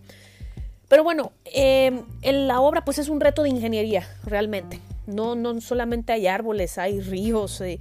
Pero 0.88 1.04
bueno, 1.04 1.34
eh, 1.46 2.02
en 2.22 2.48
la 2.48 2.62
obra 2.62 2.86
pues 2.86 2.98
es 2.98 3.10
un 3.10 3.20
reto 3.20 3.44
de 3.44 3.50
ingeniería, 3.50 4.08
realmente. 4.24 4.80
No, 5.10 5.36
no 5.36 5.60
solamente 5.62 6.14
hay 6.14 6.28
árboles, 6.28 6.78
hay 6.78 7.02
ríos, 7.02 7.62
eh, 7.62 7.80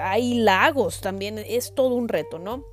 hay 0.00 0.34
lagos, 0.34 1.00
también 1.00 1.38
es 1.38 1.74
todo 1.74 1.94
un 1.94 2.08
reto, 2.08 2.38
¿no? 2.38 2.64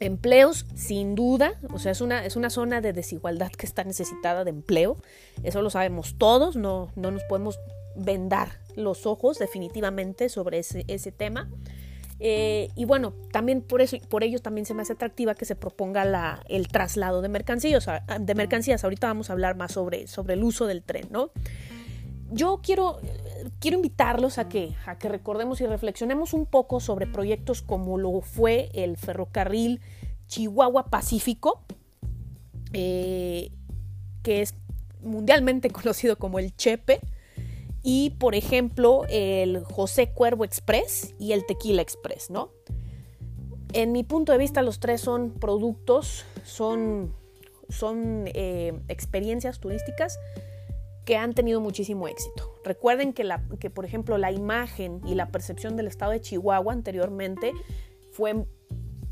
Empleos, 0.00 0.64
sin 0.76 1.14
duda, 1.14 1.54
o 1.72 1.78
sea, 1.78 1.92
es 1.92 2.00
una, 2.00 2.24
es 2.24 2.36
una 2.36 2.50
zona 2.50 2.80
de 2.80 2.92
desigualdad 2.92 3.50
que 3.50 3.66
está 3.66 3.82
necesitada 3.82 4.44
de 4.44 4.50
empleo, 4.50 4.96
eso 5.42 5.60
lo 5.60 5.70
sabemos 5.70 6.16
todos, 6.18 6.54
no, 6.54 6.92
no 6.94 7.10
nos 7.10 7.24
podemos 7.24 7.58
vendar 7.96 8.60
los 8.76 9.06
ojos 9.06 9.38
definitivamente 9.38 10.28
sobre 10.28 10.58
ese, 10.60 11.12
tema. 11.12 11.50
Eh, 12.20 12.70
y 12.74 12.84
bueno, 12.84 13.12
también 13.32 13.60
por 13.60 13.80
eso, 13.80 13.96
por 14.08 14.24
ello 14.24 14.40
también 14.40 14.66
se 14.66 14.74
me 14.74 14.82
hace 14.82 14.92
atractiva 14.92 15.34
que 15.34 15.44
se 15.44 15.56
proponga 15.56 16.04
la, 16.04 16.44
el 16.48 16.68
traslado 16.68 17.20
de 17.22 17.28
mercancías, 17.28 17.86
de 18.20 18.34
mercancías. 18.34 18.84
Ahorita 18.84 19.08
vamos 19.08 19.30
a 19.30 19.32
hablar 19.32 19.56
más 19.56 19.72
sobre, 19.72 20.06
sobre 20.06 20.34
el 20.34 20.44
uso 20.44 20.66
del 20.66 20.82
tren, 20.82 21.08
¿no? 21.10 21.30
Yo 22.30 22.60
quiero, 22.62 22.98
quiero 23.58 23.76
invitarlos 23.76 24.38
a 24.38 24.48
que, 24.48 24.74
a 24.86 24.98
que 24.98 25.08
recordemos 25.08 25.60
y 25.60 25.66
reflexionemos 25.66 26.34
un 26.34 26.44
poco 26.46 26.80
sobre 26.80 27.06
proyectos 27.06 27.62
como 27.62 27.96
lo 27.96 28.20
fue 28.20 28.68
el 28.74 28.96
ferrocarril 28.96 29.80
Chihuahua 30.26 30.90
Pacífico, 30.90 31.62
eh, 32.72 33.50
que 34.22 34.42
es 34.42 34.54
mundialmente 35.00 35.70
conocido 35.70 36.16
como 36.18 36.38
el 36.38 36.54
Chepe, 36.54 37.00
y 37.82 38.10
por 38.18 38.34
ejemplo 38.34 39.04
el 39.08 39.64
José 39.64 40.10
Cuervo 40.10 40.44
Express 40.44 41.14
y 41.18 41.32
el 41.32 41.46
Tequila 41.46 41.80
Express, 41.80 42.30
¿no? 42.30 42.50
En 43.72 43.92
mi 43.92 44.02
punto 44.02 44.32
de 44.32 44.38
vista 44.38 44.62
los 44.62 44.80
tres 44.80 45.00
son 45.00 45.30
productos, 45.30 46.24
son, 46.44 47.14
son 47.68 48.24
eh, 48.26 48.78
experiencias 48.88 49.60
turísticas 49.60 50.18
que 51.08 51.16
han 51.16 51.32
tenido 51.32 51.62
muchísimo 51.62 52.06
éxito. 52.06 52.60
Recuerden 52.64 53.14
que, 53.14 53.24
la, 53.24 53.42
que, 53.60 53.70
por 53.70 53.86
ejemplo, 53.86 54.18
la 54.18 54.30
imagen 54.30 55.00
y 55.06 55.14
la 55.14 55.28
percepción 55.28 55.74
del 55.74 55.86
estado 55.86 56.12
de 56.12 56.20
Chihuahua 56.20 56.70
anteriormente 56.70 57.52
fue 58.12 58.44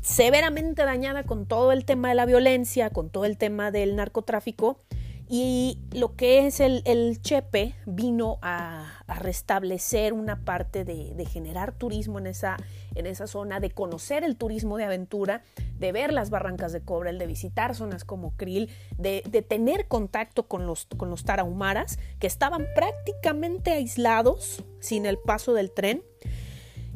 severamente 0.01 0.85
dañada 0.85 1.23
con 1.23 1.47
todo 1.47 1.71
el 1.71 1.85
tema 1.85 2.09
de 2.09 2.13
la 2.13 2.27
violencia, 2.27 2.91
con 2.91 3.09
todo 3.09 3.25
el 3.25 3.39
tema 3.39 3.71
del 3.71 3.95
narcotráfico 3.95 4.79
y 5.29 5.79
lo 5.91 6.15
que 6.15 6.47
es 6.47 6.61
el, 6.61 7.21
Chepe 7.21 7.75
vino 7.85 8.39
a, 8.41 8.93
restablecer 9.07 10.13
una 10.13 10.43
parte 10.43 10.85
de, 10.85 11.25
generar 11.25 11.73
turismo 11.73 12.19
en 12.19 12.27
esa, 12.27 12.57
en 12.95 13.05
esa 13.05 13.27
zona, 13.27 13.59
de 13.59 13.71
conocer 13.71 14.23
el 14.23 14.37
turismo 14.37 14.77
de 14.77 14.85
aventura, 14.85 15.43
de 15.79 15.91
ver 15.91 16.13
las 16.13 16.29
barrancas 16.29 16.71
de 16.71 16.81
cobre, 16.81 17.11
de 17.13 17.27
visitar 17.27 17.75
zonas 17.75 18.05
como 18.05 18.35
Krill, 18.37 18.69
de, 18.97 19.21
tener 19.47 19.87
contacto 19.87 20.47
con 20.47 20.65
los, 20.65 20.87
con 20.97 21.09
los 21.09 21.23
tarahumaras 21.23 21.99
que 22.19 22.27
estaban 22.27 22.65
prácticamente 22.75 23.71
aislados 23.71 24.63
sin 24.79 25.05
el 25.05 25.17
paso 25.17 25.53
del 25.53 25.71
tren 25.71 26.03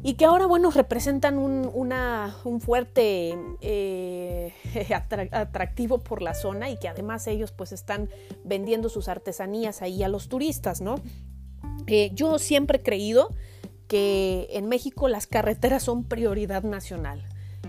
y 0.04 0.14
que 0.14 0.24
ahora, 0.24 0.46
bueno, 0.46 0.70
representan 0.70 1.38
un, 1.38 1.70
un 1.72 2.60
fuerte 2.60 3.38
eh, 3.60 4.52
atractivo 5.30 5.98
por 5.98 6.22
la 6.22 6.34
zona 6.34 6.70
y 6.70 6.76
que 6.76 6.88
además 6.88 7.26
ellos 7.28 7.52
pues 7.52 7.72
están 7.72 8.08
vendiendo 8.44 8.88
sus 8.88 9.08
artesanías 9.08 9.80
ahí 9.80 10.02
a 10.02 10.08
los 10.08 10.28
turistas, 10.28 10.80
¿no? 10.80 10.96
Eh, 11.86 12.10
yo 12.14 12.38
siempre 12.38 12.78
he 12.78 12.82
creído 12.82 13.28
que 13.86 14.48
en 14.50 14.68
México 14.68 15.08
las 15.08 15.26
carreteras 15.26 15.84
son 15.84 16.04
prioridad 16.04 16.64
nacional 16.64 17.24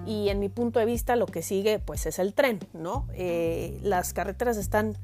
y 0.05 0.29
en 0.29 0.39
mi 0.39 0.49
punto 0.49 0.79
de 0.79 0.85
vista 0.85 1.15
lo 1.15 1.27
que 1.27 1.41
sigue 1.43 1.79
pues 1.79 2.05
es 2.07 2.17
el 2.17 2.33
tren, 2.33 2.59
¿no? 2.73 3.07
Eh, 3.13 3.79
las 3.83 4.13
carreteras 4.13 4.57
están 4.57 4.97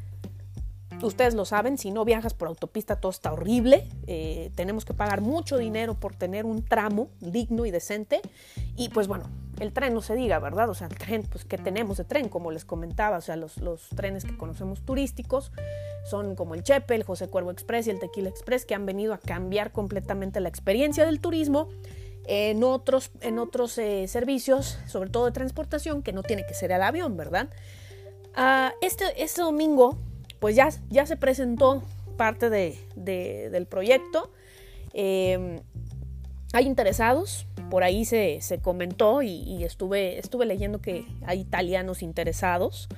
Ustedes 1.01 1.33
lo 1.33 1.45
saben, 1.45 1.77
si 1.77 1.91
no 1.91 2.03
viajas 2.03 2.33
por 2.33 2.49
autopista 2.49 2.97
todo 2.97 3.11
está 3.11 3.31
horrible. 3.31 3.87
Eh, 4.07 4.51
tenemos 4.55 4.83
que 4.83 4.93
pagar 4.93 5.21
mucho 5.21 5.57
dinero 5.57 5.93
por 5.93 6.13
tener 6.13 6.45
un 6.45 6.63
tramo 6.63 7.09
digno 7.21 7.65
y 7.65 7.71
decente. 7.71 8.21
Y 8.75 8.89
pues 8.89 9.07
bueno, 9.07 9.29
el 9.59 9.71
tren 9.71 9.93
no 9.93 10.01
se 10.01 10.15
diga, 10.15 10.39
¿verdad? 10.39 10.69
O 10.69 10.73
sea, 10.73 10.87
el 10.87 10.97
tren, 10.97 11.23
pues 11.23 11.45
¿qué 11.45 11.57
tenemos 11.57 11.97
de 11.97 12.03
tren? 12.03 12.27
Como 12.27 12.51
les 12.51 12.65
comentaba, 12.65 13.17
o 13.17 13.21
sea, 13.21 13.37
los, 13.37 13.57
los 13.57 13.87
trenes 13.89 14.25
que 14.25 14.37
conocemos 14.37 14.81
turísticos 14.81 15.51
son 16.09 16.35
como 16.35 16.53
el 16.53 16.63
Chepe, 16.63 16.95
el 16.95 17.03
José 17.03 17.29
Cuervo 17.29 17.51
Express 17.51 17.87
y 17.87 17.91
el 17.91 17.99
Tequila 17.99 18.29
Express 18.29 18.65
que 18.65 18.75
han 18.75 18.85
venido 18.85 19.13
a 19.13 19.19
cambiar 19.19 19.71
completamente 19.71 20.41
la 20.41 20.49
experiencia 20.49 21.05
del 21.05 21.21
turismo 21.21 21.69
en 22.25 22.63
otros, 22.63 23.11
en 23.21 23.39
otros 23.39 23.77
eh, 23.77 24.07
servicios, 24.07 24.77
sobre 24.85 25.09
todo 25.09 25.25
de 25.25 25.31
transportación, 25.31 26.03
que 26.03 26.11
no 26.13 26.23
tiene 26.23 26.45
que 26.45 26.53
ser 26.53 26.71
el 26.71 26.81
avión, 26.81 27.15
¿verdad? 27.15 27.49
Uh, 28.37 28.71
este, 28.81 29.23
este 29.23 29.41
domingo 29.41 29.97
pues 30.39 30.55
ya, 30.55 30.69
ya 30.89 31.05
se 31.05 31.17
presentó 31.17 31.83
parte 32.17 32.49
del 32.49 33.65
proyecto. 33.67 34.31
Em, 34.93 35.59
hay 36.51 36.65
interesados, 36.65 37.45
por 37.69 37.83
ahí 37.83 38.05
se, 38.05 38.41
comentó 38.61 39.21
y, 39.21 39.63
estuve, 39.63 40.17
estuve, 40.17 40.45
leyendo 40.45 40.81
que 40.81 41.05
hay 41.25 41.41
italianos 41.41 42.01
interesados. 42.01 42.89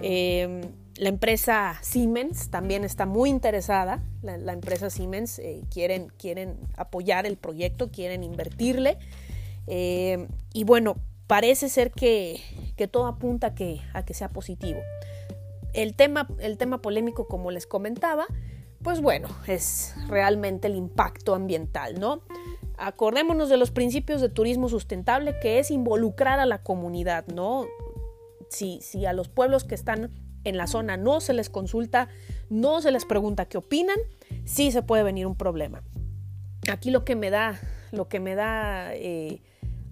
Em, 0.00 0.62
la 0.96 1.08
empresa 1.08 1.78
Siemens 1.82 2.50
también 2.50 2.84
está 2.84 3.06
muy 3.06 3.30
interesada. 3.30 4.02
La, 4.22 4.52
empresa 4.52 4.90
Siemens 4.90 5.38
eh, 5.38 5.62
quieren, 5.70 6.08
quieren 6.18 6.56
apoyar 6.76 7.26
el 7.26 7.36
proyecto, 7.36 7.90
quieren 7.90 8.24
invertirle. 8.24 8.98
Em, 9.66 10.28
y 10.54 10.64
bueno, 10.64 10.96
parece 11.26 11.68
ser 11.68 11.92
que, 11.92 12.40
todo 12.90 13.06
apunta 13.06 13.54
que, 13.54 13.80
a 13.92 14.04
que 14.04 14.14
sea 14.14 14.30
positivo. 14.30 14.80
El 15.72 15.94
tema, 15.94 16.28
el 16.38 16.58
tema 16.58 16.80
polémico, 16.80 17.26
como 17.26 17.50
les 17.50 17.66
comentaba, 17.66 18.26
pues 18.82 19.00
bueno, 19.00 19.28
es 19.46 19.94
realmente 20.08 20.68
el 20.68 20.76
impacto 20.76 21.34
ambiental, 21.34 21.98
¿no? 21.98 22.22
Acordémonos 22.76 23.48
de 23.48 23.56
los 23.56 23.70
principios 23.70 24.20
de 24.20 24.28
turismo 24.28 24.68
sustentable, 24.68 25.38
que 25.40 25.58
es 25.58 25.70
involucrar 25.70 26.38
a 26.38 26.46
la 26.46 26.62
comunidad, 26.62 27.26
¿no? 27.26 27.66
Si, 28.50 28.80
si 28.80 29.04
a 29.04 29.12
los 29.12 29.28
pueblos 29.28 29.64
que 29.64 29.74
están 29.74 30.10
en 30.44 30.56
la 30.56 30.66
zona 30.66 30.96
no 30.96 31.20
se 31.20 31.32
les 31.32 31.50
consulta, 31.50 32.08
no 32.48 32.80
se 32.80 32.90
les 32.90 33.04
pregunta 33.04 33.46
qué 33.46 33.58
opinan, 33.58 33.98
sí 34.44 34.70
se 34.70 34.82
puede 34.82 35.02
venir 35.02 35.26
un 35.26 35.36
problema. 35.36 35.82
Aquí 36.70 36.90
lo 36.90 37.04
que 37.04 37.16
me 37.16 37.30
da, 37.30 37.60
lo 37.92 38.08
que 38.08 38.20
me 38.20 38.34
da 38.34 38.94
eh, 38.94 39.42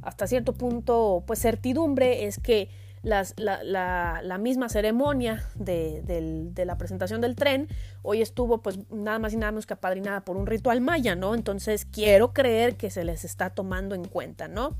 hasta 0.03 0.27
cierto 0.27 0.55
punto, 0.55 1.25
pues 1.27 1.41
certidumbre 1.41 2.27
es 2.27 2.39
que 2.39 2.71
la, 3.07 4.39
misma 4.41 4.69
ceremonia 4.69 5.49
de, 5.55 6.53
la 6.65 6.77
presentación 6.77 7.21
del 7.21 7.37
tren 7.37 7.69
hoy 8.03 8.21
estuvo 8.21 8.59
pues 8.63 8.79
nada 8.91 9.19
más 9.19 9.33
y 9.33 9.37
nada 9.37 9.53
menos 9.53 9.67
que 9.67 9.75
apadrinada 9.75 10.25
por 10.25 10.37
un 10.37 10.47
ritual 10.47 10.81
maya, 10.81 11.15
¿no? 11.15 11.35
Entonces 11.35 11.85
quiero 11.85 12.33
creer 12.33 12.77
que 12.77 12.91
se 12.91 13.05
les 13.05 13.25
está 13.25 13.51
tomando 13.51 13.95
en 13.95 14.05
cuenta, 14.05 14.49
¿no? 14.49 14.77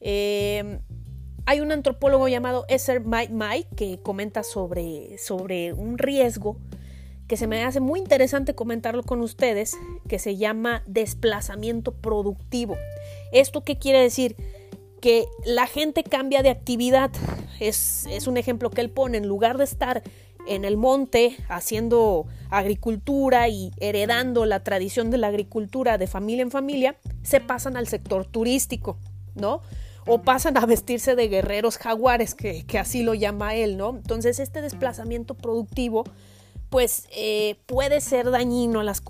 Em, 0.00 0.80
hay 1.46 1.60
un 1.60 1.72
antropólogo 1.72 2.28
llamado 2.28 2.64
Esser 2.68 3.02
Mai 3.02 3.64
que 3.76 4.00
comenta 4.00 4.44
sobre, 4.44 5.18
sobre 5.18 5.72
un 5.72 5.98
riesgo 5.98 6.56
que 7.26 7.36
se 7.36 7.46
me 7.46 7.64
hace 7.64 7.80
muy 7.80 8.00
interesante 8.00 8.54
comentarlo 8.54 9.02
con 9.02 9.20
ustedes, 9.20 9.76
que 10.08 10.18
se 10.18 10.36
llama 10.36 10.82
desplazamiento 10.86 11.92
productivo. 11.92 12.76
¿Esto 13.32 13.64
qué 13.64 13.78
quiere 13.78 14.00
decir? 14.00 14.36
Que 15.04 15.28
la 15.44 15.66
gente 15.66 16.02
cambia 16.02 16.42
de 16.42 16.48
actividad. 16.48 17.10
Es, 17.60 18.06
un 18.26 18.38
ejemplo 18.38 18.70
que 18.70 18.80
él 18.80 18.88
pone, 18.88 19.18
en 19.18 19.28
lugar 19.28 19.58
de 19.58 19.64
estar 19.64 20.02
en 20.48 20.64
el 20.64 20.78
monte 20.78 21.36
haciendo 21.50 22.26
agricultura 22.48 23.50
y 23.50 23.70
heredando 23.80 24.46
la 24.46 24.64
tradición 24.64 25.10
de 25.10 25.18
la 25.18 25.26
agricultura 25.26 25.98
de 25.98 26.06
familia 26.06 26.40
en 26.40 26.50
familia, 26.50 26.96
se 27.22 27.42
pasan 27.42 27.76
al 27.76 27.86
sector 27.86 28.24
turístico, 28.24 28.96
¿no? 29.34 29.60
O 30.06 30.22
pasan 30.22 30.56
a 30.56 30.64
vestirse 30.64 31.14
de 31.16 31.28
guerreros 31.28 31.76
jaguares, 31.76 32.34
que, 32.34 32.64
que 32.64 32.78
así 32.78 33.02
lo 33.02 33.12
llama 33.12 33.54
él, 33.56 33.76
¿no? 33.76 33.90
Entonces 33.90 34.38
este 34.38 34.62
desplazamiento 34.62 35.34
productivo 35.34 36.04
pues 36.74 37.06
eh, 37.12 37.54
puede 37.66 38.00
ser 38.00 38.32
dañino 38.32 38.80
a 38.80 38.82
las, 38.82 39.00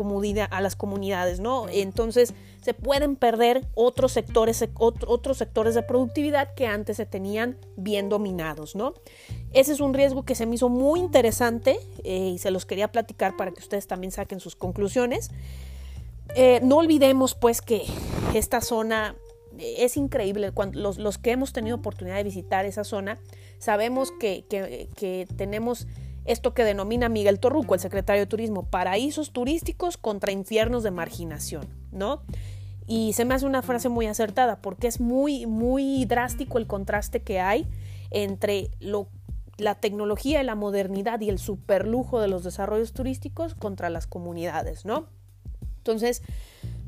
a 0.50 0.61
las 0.61 0.76
comunidades, 0.76 1.40
¿no? 1.40 1.66
Entonces 1.71 2.35
se 2.61 2.75
pueden 2.75 3.16
perder 3.16 3.66
otros 3.75 4.12
sectores, 4.12 4.62
otros 4.75 5.38
sectores 5.38 5.75
de 5.75 5.83
productividad 5.83 6.52
que 6.52 6.66
antes 6.66 6.99
se 6.99 7.06
tenían 7.06 7.56
bien 7.78 8.11
dominados, 8.11 8.76
¿no? 8.76 8.92
Ese 9.54 9.73
es 9.73 9.80
un 9.80 9.94
riesgo 9.94 10.26
que 10.26 10.35
se 10.35 10.44
me 10.44 10.56
hizo 10.56 10.68
muy 10.68 11.00
interesante 11.00 11.78
eh, 12.04 12.33
y 12.35 12.38
se 12.38 12.50
los 12.50 12.66
quería 12.66 12.92
platicar 12.92 13.35
para 13.35 13.50
que 13.50 13.61
ustedes 13.61 13.87
también 13.87 14.11
saquen 14.11 14.40
sus 14.40 14.56
conclusiones. 14.56 15.30
Eh, 16.35 16.61
no 16.62 16.76
olvidemos 16.76 17.35
pues 17.35 17.62
que 17.62 17.87
esta 18.35 18.61
zona 18.61 19.16
es 19.56 19.97
increíble. 19.97 20.52
Cuando 20.52 20.92
los, 20.99 21.16
que 21.16 21.30
hemos 21.30 21.54
tenido 21.54 21.76
oportunidad 21.76 22.16
de 22.16 22.25
visitar 22.25 22.66
esa 22.66 22.85
zona, 22.85 23.18
sabemos 23.59 24.12
que, 24.21 24.44
que 24.50 25.26
tenemos 25.38 25.87
esto 26.24 26.54
que 26.54 26.64
denomina 26.64 27.08
Miguel 27.08 27.38
Torruco, 27.38 27.74
el 27.74 27.80
secretario 27.80 28.22
de 28.22 28.26
Turismo, 28.26 28.64
paraísos 28.64 29.32
turísticos 29.32 29.96
contra 29.96 30.32
infiernos 30.32 30.82
de 30.82 30.90
marginación, 30.90 31.66
¿no? 31.92 32.22
Y 32.86 33.14
se 33.14 33.24
me 33.24 33.34
hace 33.34 33.46
una 33.46 33.62
frase 33.62 33.88
muy 33.88 34.06
acertada 34.06 34.56
porque 34.56 34.86
es 34.86 35.00
muy, 35.00 35.46
muy 35.46 36.04
drástico 36.04 36.58
el 36.58 36.66
contraste 36.66 37.22
que 37.22 37.40
hay 37.40 37.66
entre 38.10 38.70
la 39.56 39.74
tecnología 39.74 40.42
y 40.42 40.44
la 40.44 40.54
modernidad 40.54 41.20
y 41.20 41.28
el 41.28 41.38
superlujo 41.38 42.20
de 42.20 42.28
los 42.28 42.44
desarrollos 42.44 42.92
turísticos 42.92 43.54
contra 43.54 43.88
las 43.88 44.06
comunidades, 44.06 44.84
¿no? 44.84 45.06
Entonces, 45.78 46.22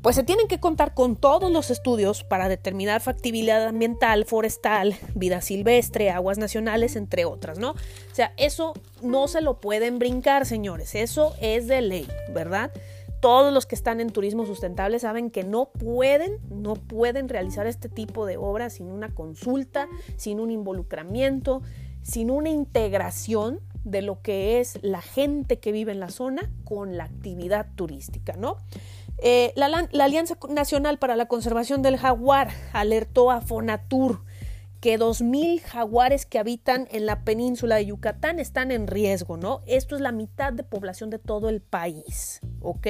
pues 0.01 0.15
se 0.15 0.23
tienen 0.23 0.47
que 0.47 0.59
contar 0.59 0.93
con 0.93 1.15
todos 1.15 1.51
los 1.51 1.69
estudios 1.69 2.23
para 2.23 2.49
determinar 2.49 3.01
factibilidad 3.01 3.65
ambiental, 3.65 4.25
forestal, 4.25 4.95
vida 5.15 5.41
silvestre, 5.41 6.09
aguas 6.09 6.37
nacionales, 6.37 6.95
entre 6.95 7.25
otras, 7.25 7.59
¿no? 7.59 7.71
O 7.71 8.15
sea, 8.15 8.33
eso 8.37 8.73
no 9.01 9.27
se 9.27 9.41
lo 9.41 9.59
pueden 9.59 9.99
brincar, 9.99 10.45
señores, 10.45 10.95
eso 10.95 11.33
es 11.41 11.67
de 11.67 11.81
ley, 11.81 12.07
¿verdad? 12.33 12.71
todos 13.19 13.53
los 13.53 13.65
que 13.65 13.75
están 13.75 13.99
en 13.99 14.11
turismo 14.11 14.45
sustentable 14.45 14.99
saben 14.99 15.31
que 15.31 15.43
no 15.43 15.71
pueden, 15.71 16.37
no 16.49 16.75
pueden 16.75 17.29
realizar 17.29 17.67
este 17.67 17.89
tipo 17.89 18.25
de 18.25 18.37
obras 18.37 18.73
sin 18.73 18.87
una 18.87 19.13
consulta, 19.13 19.87
sin 20.17 20.39
un 20.39 20.51
involucramiento, 20.51 21.61
sin 22.03 22.29
una 22.29 22.49
integración 22.49 23.59
de 23.83 24.01
lo 24.01 24.21
que 24.21 24.59
es 24.59 24.79
la 24.81 25.01
gente 25.01 25.59
que 25.59 25.71
vive 25.71 25.91
en 25.91 25.99
la 25.99 26.09
zona 26.09 26.51
con 26.63 26.97
la 26.97 27.05
actividad 27.05 27.67
turística, 27.75 28.33
¿no? 28.33 28.57
Eh, 29.19 29.51
la, 29.55 29.87
Alianza 30.03 30.37
Nacional 30.49 30.99
para 30.99 31.15
la 31.15 31.27
Conservación 31.27 31.81
del 31.81 31.97
Jaguar 31.97 32.49
alertó 32.73 33.31
a 33.31 33.41
Fonatur 33.41 34.23
que 34.79 34.99
2.000 34.99 35.61
jaguares 35.61 36.27
que 36.27 36.37
habitan 36.37 36.87
en 36.91 37.07
la 37.07 37.23
península 37.23 37.75
de 37.77 37.87
Yucatán 37.87 38.39
están 38.39 38.69
en 38.71 38.85
riesgo, 38.85 39.35
¿no? 39.35 39.63
Esto 39.65 39.95
es 39.95 40.01
la 40.01 40.11
mitad 40.11 40.53
de 40.53 40.63
población 40.63 41.09
de 41.09 41.17
todo 41.17 41.49
el 41.49 41.61
país, 41.61 42.41
¿ok? 42.61 42.87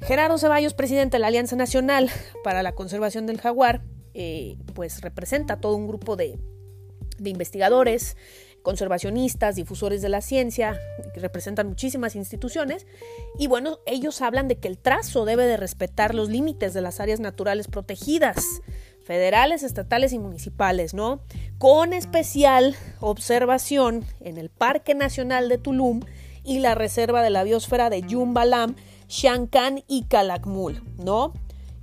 Gerardo 0.00 0.38
Ceballos, 0.38 0.74
presidente 0.74 1.16
de 1.16 1.18
la 1.18 1.26
Alianza 1.26 1.56
Nacional 1.56 2.08
para 2.44 2.62
la 2.62 2.72
Conservación 2.72 3.26
del 3.26 3.40
Jaguar, 3.40 3.82
eh, 4.14 4.58
pues 4.74 5.00
representa 5.00 5.60
todo 5.60 5.74
un 5.74 5.88
grupo 5.88 6.14
de 6.14 6.38
investigadores, 7.18 8.16
conservacionistas, 8.62 9.56
difusores 9.56 10.02
de 10.02 10.08
la 10.08 10.20
ciencia, 10.20 10.78
que 11.14 11.20
representan 11.20 11.68
muchísimas 11.68 12.16
instituciones, 12.16 12.86
y 13.38 13.46
bueno, 13.46 13.78
ellos 13.86 14.20
hablan 14.22 14.48
de 14.48 14.56
que 14.56 14.68
el 14.68 14.78
trazo 14.78 15.24
debe 15.24 15.46
de 15.46 15.56
respetar 15.56 16.14
los 16.14 16.28
límites 16.28 16.74
de 16.74 16.82
las 16.82 17.00
áreas 17.00 17.20
naturales 17.20 17.68
protegidas, 17.68 18.62
federales, 19.02 19.62
estatales 19.62 20.12
y 20.12 20.18
municipales, 20.18 20.94
¿no? 20.94 21.20
Con 21.58 21.92
especial 21.92 22.76
observación 23.00 24.04
en 24.20 24.38
el 24.38 24.50
Parque 24.50 24.94
Nacional 24.94 25.48
de 25.48 25.58
Tulum 25.58 26.00
y 26.44 26.60
la 26.60 26.74
Reserva 26.74 27.22
de 27.22 27.30
la 27.30 27.44
Biosfera 27.44 27.90
de 27.90 28.02
Yumbalam, 28.02 28.76
Shankan 29.08 29.82
y 29.88 30.04
Calakmul, 30.04 30.82
¿no? 30.98 31.32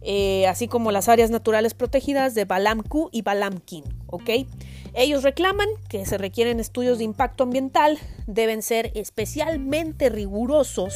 Eh, 0.09 0.47
así 0.47 0.69
como 0.69 0.93
las 0.93 1.09
áreas 1.09 1.31
naturales 1.31 1.73
protegidas 1.73 2.33
de 2.33 2.45
Balamku 2.45 3.09
y 3.11 3.23
Balamkin. 3.23 3.83
Ellos 4.93 5.21
reclaman 5.21 5.67
que 5.89 6.05
se 6.05 6.17
requieren 6.17 6.61
estudios 6.61 6.99
de 6.99 7.03
impacto 7.03 7.43
ambiental, 7.43 7.99
deben 8.25 8.61
ser 8.61 8.93
especialmente 8.95 10.07
rigurosos 10.07 10.93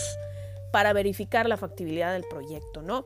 para 0.72 0.94
verificar 0.94 1.50
la 1.50 1.58
factibilidad 1.58 2.13
del 2.13 2.24
proyecto, 2.24 2.84
¿no? 2.84 3.06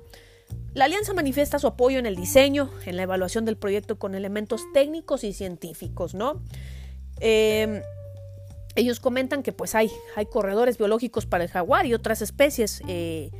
La 0.75 0.85
alianza 0.85 1.15
manifiesta 1.15 1.57
su 1.57 1.65
apoyo 1.65 1.97
en 1.97 2.05
el 2.05 2.15
diseño, 2.15 2.69
en 2.85 2.97
la 2.97 3.03
evaluación 3.03 3.43
del 3.43 3.57
proyecto 3.57 3.97
con 3.97 4.13
elementos 4.13 4.61
técnicos 4.75 5.23
y 5.23 5.33
científicos, 5.33 6.13
¿no? 6.13 6.39
Em, 7.19 7.81
ellos 8.75 8.99
comentan 8.99 9.41
que 9.41 9.53
pues 9.53 9.73
hay, 9.73 9.89
hay 10.15 10.27
corredores 10.27 10.77
biológicos 10.77 11.25
para 11.25 11.45
el 11.45 11.49
jaguar 11.49 11.87
y 11.87 11.95
otras 11.95 12.21
especies, 12.21 12.83
eh, 12.87 13.31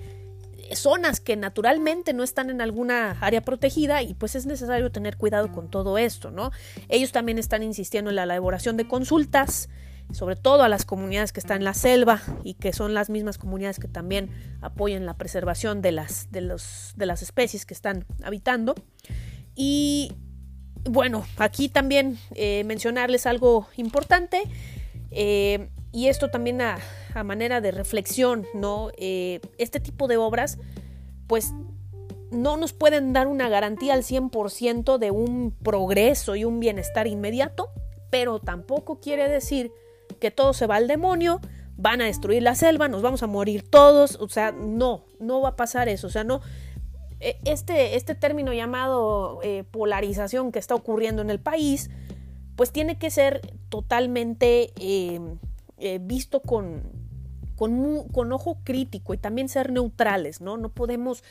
zonas 0.74 1.20
que 1.20 1.36
naturalmente 1.36 2.14
no 2.14 2.24
están 2.24 2.50
en 2.50 2.62
alguna 2.62 3.12
área 3.22 3.42
protegida 3.42 4.02
y 4.02 4.14
pues 4.14 4.36
es 4.36 4.46
necesario 4.46 4.92
tener 4.92 5.18
cuidado 5.18 5.52
con 5.52 5.70
todo 5.70 5.98
esto, 5.98 6.32
¿no? 6.32 6.52
Ellos 6.90 7.12
también 7.12 7.38
están 7.38 7.64
insistiendo 7.64 8.10
en 8.10 8.16
la 8.16 8.24
elaboración 8.24 8.78
de 8.78 8.88
consultas, 8.88 9.70
sobre 10.12 10.36
todo 10.36 10.64
a 10.64 10.70
las 10.70 10.86
comunidades 10.86 11.32
que 11.32 11.40
están 11.40 11.58
en 11.58 11.66
la 11.66 11.74
selva 11.74 12.22
y 12.44 12.56
que 12.56 12.74
son 12.74 12.94
las 12.94 13.10
mismas 13.10 13.38
comunidades 13.38 13.80
que 13.80 13.88
también 13.88 14.30
apoyan 14.62 15.06
la 15.06 15.16
preservación 15.16 15.82
de 15.82 15.92
las, 15.92 16.32
de 16.32 16.42
los, 16.42 16.94
de 16.96 17.06
las 17.06 17.22
especies 17.22 17.66
que 17.66 17.74
están 17.74 18.06
habitando. 18.24 18.76
Y 19.56 20.14
bueno, 20.84 21.26
aquí 21.38 21.70
también 21.70 22.20
eh, 22.36 22.64
mencionarles 22.66 23.26
algo 23.26 23.68
importante. 23.78 24.44
Eh, 25.12 25.70
y 25.96 26.10
esto 26.10 26.30
también 26.30 26.62
a, 26.62 26.78
manera 27.24 27.62
de 27.62 27.72
reflexión, 27.72 28.46
¿no? 28.54 28.90
Eh, 28.98 29.40
este 29.58 29.80
tipo 29.80 30.10
de 30.10 30.18
obras, 30.18 30.58
pues 31.26 31.54
no 32.32 32.58
nos 32.58 32.74
pueden 32.74 33.14
dar 33.14 33.28
una 33.28 33.48
garantía 33.48 33.94
al 33.94 34.04
100% 34.04 34.98
de 34.98 35.12
un 35.12 35.52
progreso 35.52 36.36
y 36.36 36.44
un 36.44 36.60
bienestar 36.60 37.08
inmediato, 37.08 37.70
pero 38.10 38.40
tampoco 38.40 39.00
quiere 39.00 39.30
decir 39.30 39.72
que 40.20 40.32
todo 40.32 40.52
se 40.52 40.68
va 40.68 40.76
al 40.76 40.90
demonio, 40.90 41.40
van 41.78 42.02
a 42.02 42.06
destruir 42.06 42.44
la 42.44 42.56
selva, 42.56 42.90
nos 42.90 43.02
vamos 43.02 43.24
a 43.24 43.28
morir 43.28 43.64
todos, 43.64 44.18
o 44.20 44.28
sea, 44.28 44.52
no, 44.52 45.06
no 45.22 45.40
va 45.40 45.50
a 45.50 45.56
pasar 45.56 45.88
eso, 45.88 46.08
o 46.08 46.10
sea, 46.10 46.26
no, 46.26 46.42
e, 47.22 47.38
este, 47.46 47.96
este 47.96 48.16
término 48.16 48.52
llamado 48.52 49.40
eh, 49.44 49.64
polarización 49.72 50.52
que 50.52 50.60
está 50.60 50.76
ocurriendo 50.76 51.22
en 51.22 51.30
el 51.30 51.40
país, 51.40 51.90
pues 52.58 52.74
tiene 52.74 52.98
que 52.98 53.10
ser 53.12 53.40
totalmente 53.70 54.74
eh, 54.78 55.22
eh, 55.78 56.00
visto 56.02 56.42
con, 56.42 56.84
con, 57.56 58.34
ojo 58.34 58.58
crítico 58.64 59.14
y 59.14 59.18
también 59.18 59.50
ser 59.50 59.72
neutrales, 59.72 60.42
¿no? 60.42 60.58
No 60.58 60.70
podemos 60.70 61.24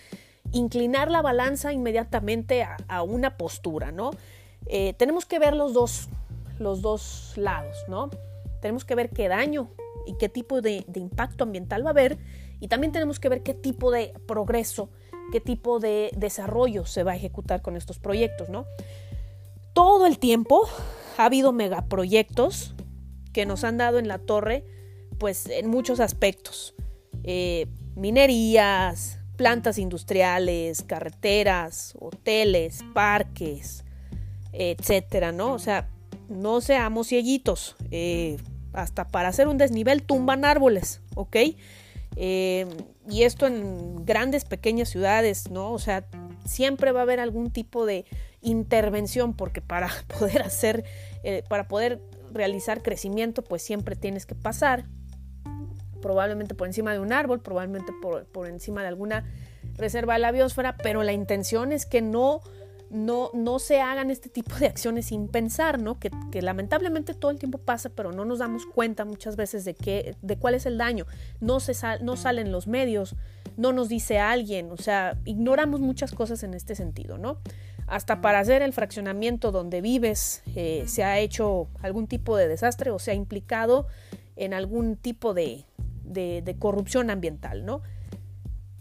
inclinar 0.52 1.11
la 1.11 1.22
balanza 1.22 1.72
inmediatamente 1.72 2.66
a, 2.88 3.02
una 3.02 3.37
postura, 3.37 3.92
¿no? 3.92 4.11
tenemos 4.96 5.26
que 5.26 5.38
ver 5.38 5.54
los 5.54 5.74
dos, 5.74 6.09
los 6.59 6.80
dos 6.80 7.35
lados, 7.37 7.76
¿no? 7.87 8.09
Tenemos 8.62 8.87
que 8.87 8.94
ver 8.94 9.11
qué 9.11 9.28
daño 9.28 9.68
y 10.07 10.14
qué 10.14 10.28
tipo 10.28 10.61
de, 10.61 10.85
impacto 10.94 11.44
ambiental 11.44 11.85
va 11.85 11.90
a 11.90 11.92
haber 11.92 12.18
y 12.61 12.68
también 12.68 12.92
tenemos 12.92 13.20
que 13.20 13.28
ver 13.28 13.42
qué 13.42 13.54
tipo 13.54 13.90
de 13.90 14.12
progreso, 14.26 14.88
qué 15.33 15.40
tipo 15.40 15.80
de 15.80 16.11
desarrollo 16.16 16.87
se 16.87 17.02
va 17.02 17.12
a 17.12 17.16
ejecutar 17.16 17.62
con 17.62 17.76
estos 17.76 17.98
proyectos, 17.98 18.48
¿no? 18.48 18.66
Todo 19.72 20.07
el 20.07 20.18
tiempo 20.18 20.62
ha 21.18 21.26
habido 21.26 21.52
megaproyectos 21.52 22.74
que 23.35 23.44
nos 23.44 23.64
han 23.64 23.77
dado 23.77 23.99
en 23.99 24.09
la 24.09 24.18
torre, 24.18 24.64
pues 25.18 25.51
en 25.51 25.68
muchos 25.68 26.01
aspectos. 26.01 26.75
Eh, 27.25 27.66
minerías, 27.97 29.18
plantas 29.37 29.77
industriales, 29.77 30.83
carreteras, 30.83 31.94
hoteles, 32.01 32.81
parques, 32.94 33.85
etcétera, 34.53 35.33
¿no? 35.33 35.53
O 35.53 35.59
sea, 35.59 35.88
no 36.29 36.62
seamos 36.62 37.09
cieguitos. 37.09 37.77
Eh, 37.90 38.38
hasta 38.73 39.09
para 39.09 39.29
hacer 39.29 39.49
un 39.49 39.59
desnivel 39.59 40.03
tumban 40.03 40.44
árboles, 40.44 41.01
¿ok? 41.14 41.37
Eh, 42.16 42.66
y 43.09 43.23
esto 43.23 43.47
en 43.47 44.05
grandes, 44.07 44.44
pequeñas 44.44 44.88
ciudades, 44.88 45.51
¿no? 45.51 45.73
O 45.73 45.79
sea, 45.79 46.07
siempre 46.44 46.92
va 46.92 47.01
a 47.01 47.03
haber 47.03 47.20
algún 47.20 47.51
tipo 47.51 47.85
de 47.85 48.05
intervención 48.42 49.35
porque 49.35 49.61
para 49.61 49.88
poder 50.18 50.42
hacer, 50.42 50.85
para 51.49 51.66
poder 51.66 52.01
realizar 52.35 52.83
crecimiento, 52.83 53.42
pues 53.42 53.62
siempre 53.62 53.97
tienes 53.97 54.27
que 54.27 54.35
pasar 54.35 54.85
probablemente 56.03 56.55
por 56.55 56.66
encima 56.66 56.92
de 56.92 57.01
un 57.01 57.12
árbol, 57.12 57.40
probablemente 57.40 57.92
por, 58.03 58.27
por 58.27 58.47
encima 58.47 58.83
de 58.83 58.88
alguna 58.88 59.25
reserva 59.77 60.14
de 60.14 60.20
la 60.20 60.33
biosfera, 60.33 60.77
pero 60.77 61.03
la 61.03 61.12
intención 61.12 61.73
es 61.73 61.87
que 61.87 62.03
no 62.03 62.42
no, 62.94 63.31
no 63.35 63.59
se 63.59 63.81
hagan 63.81 64.11
este 64.11 64.29
tipo 64.29 64.55
de 64.57 64.66
acciones 64.66 65.07
sin 65.07 65.27
pensar, 65.29 65.81
¿no? 65.81 65.99
Que, 65.99 66.11
lamentablemente 66.40 67.14
todo 67.14 67.31
el 67.31 67.38
tiempo 67.38 67.59
pasa, 67.59 67.88
pero 67.90 68.12
no 68.12 68.25
nos 68.25 68.38
damos 68.38 68.66
cuenta 68.66 69.05
muchas 69.05 69.35
veces 69.37 69.64
de, 69.64 69.75
qué, 69.75 70.16
de 70.23 70.37
cuál 70.38 70.55
es 70.55 70.64
el 70.64 70.79
daño. 70.79 71.07
No, 71.40 71.59
se 71.59 71.75
no 72.03 72.16
salen 72.16 72.53
los 72.53 72.66
medios, 72.68 73.16
no 73.56 73.72
nos 73.72 73.88
dice 73.88 74.18
alguien, 74.18 74.70
o 74.72 74.76
sea, 74.76 75.18
ignoramos 75.24 75.80
muchas 75.80 76.12
cosas 76.12 76.42
en 76.42 76.54
este 76.54 76.74
sentido, 76.74 77.18
¿no? 77.18 77.38
Hasta 77.86 78.20
para 78.20 78.38
hacer 78.38 78.62
el 78.62 78.72
fraccionamiento 78.72 79.52
donde 79.52 79.80
vives 79.80 80.42
eh, 80.54 80.84
se 80.86 81.04
ha 81.04 81.18
hecho 81.18 81.68
algún 81.82 82.06
tipo 82.06 82.36
de 82.36 82.48
desastre 82.48 82.90
o 82.90 82.98
se 82.98 83.10
ha 83.10 83.14
implicado 83.14 83.86
en 84.36 84.54
algún 84.54 84.96
tipo 84.96 85.34
de, 85.34 85.64
de 86.04 86.56
corrupción 86.58 87.10
ambiental, 87.10 87.64
¿no? 87.64 87.82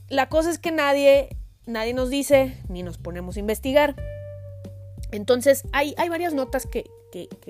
La 0.10 0.30
cosa 0.30 0.50
es 0.50 0.60
que 0.60 0.72
nadie 0.72 1.30
nadie 1.66 1.94
nos 1.94 2.10
dice 2.10 2.58
ni 2.70 2.84
nos 2.84 2.98
ponemos 2.98 3.38
a 3.38 3.40
investigar. 3.40 3.96
Entonces 5.12 5.64
hay, 5.72 5.94
hay 5.98 6.10
varias 6.10 6.34
notas 6.34 6.68
que, 6.68 6.90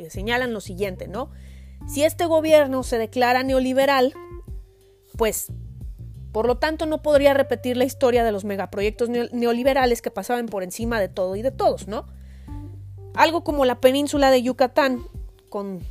señalan 0.09 0.53
lo 0.53 0.59
siguiente, 0.59 1.07
¿no? 1.07 1.31
Si 1.87 2.03
este 2.03 2.25
gobierno 2.25 2.83
se 2.83 2.97
declara 2.97 3.43
neoliberal, 3.43 4.13
pues 5.17 5.47
por 6.33 6.47
lo 6.47 6.57
tanto 6.57 6.87
no 6.87 7.01
podría 7.03 7.35
repetir 7.35 7.77
la 7.77 7.85
historia 7.85 8.23
de 8.23 8.31
los 8.31 8.43
megaproyectos 8.43 9.07
neoliberales 9.07 10.01
que 10.01 10.09
pasaban 10.09 10.47
por 10.47 10.63
encima 10.63 10.99
de 10.99 11.07
todo 11.07 11.35
y 11.35 11.43
de 11.43 11.51
todos, 11.51 11.87
¿no? 11.87 12.07
Algo 13.13 13.43
como 13.43 13.65
la 13.65 13.79
península 13.79 14.31
de 14.31 14.41
Yucatán, 14.41 15.03
con 15.49 15.81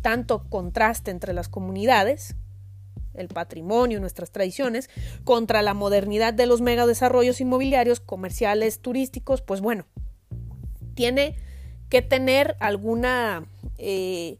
tanto 0.00 0.44
contraste 0.48 1.10
entre 1.10 1.32
las 1.34 1.48
comunidades, 1.48 2.36
el 3.14 3.26
patrimonio, 3.26 3.98
nuestras 3.98 4.30
tradiciones, 4.30 4.88
contra 5.24 5.62
la 5.62 5.74
modernidad 5.74 6.32
de 6.32 6.46
los 6.46 6.60
megadesarrollos 6.60 7.40
inmobiliarios, 7.40 7.98
comerciales, 7.98 8.78
turísticos, 8.78 9.42
pues 9.42 9.60
bueno, 9.60 9.86
tiene 10.94 11.34
que 11.88 12.02
tener 12.02 12.56
alguna, 12.60 13.46
eh, 13.78 14.38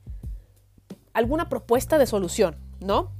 alguna 1.13 1.49
propuesta 1.49 1.99
de 1.99 2.07
solución, 2.07 2.57
¿no? 2.81 3.11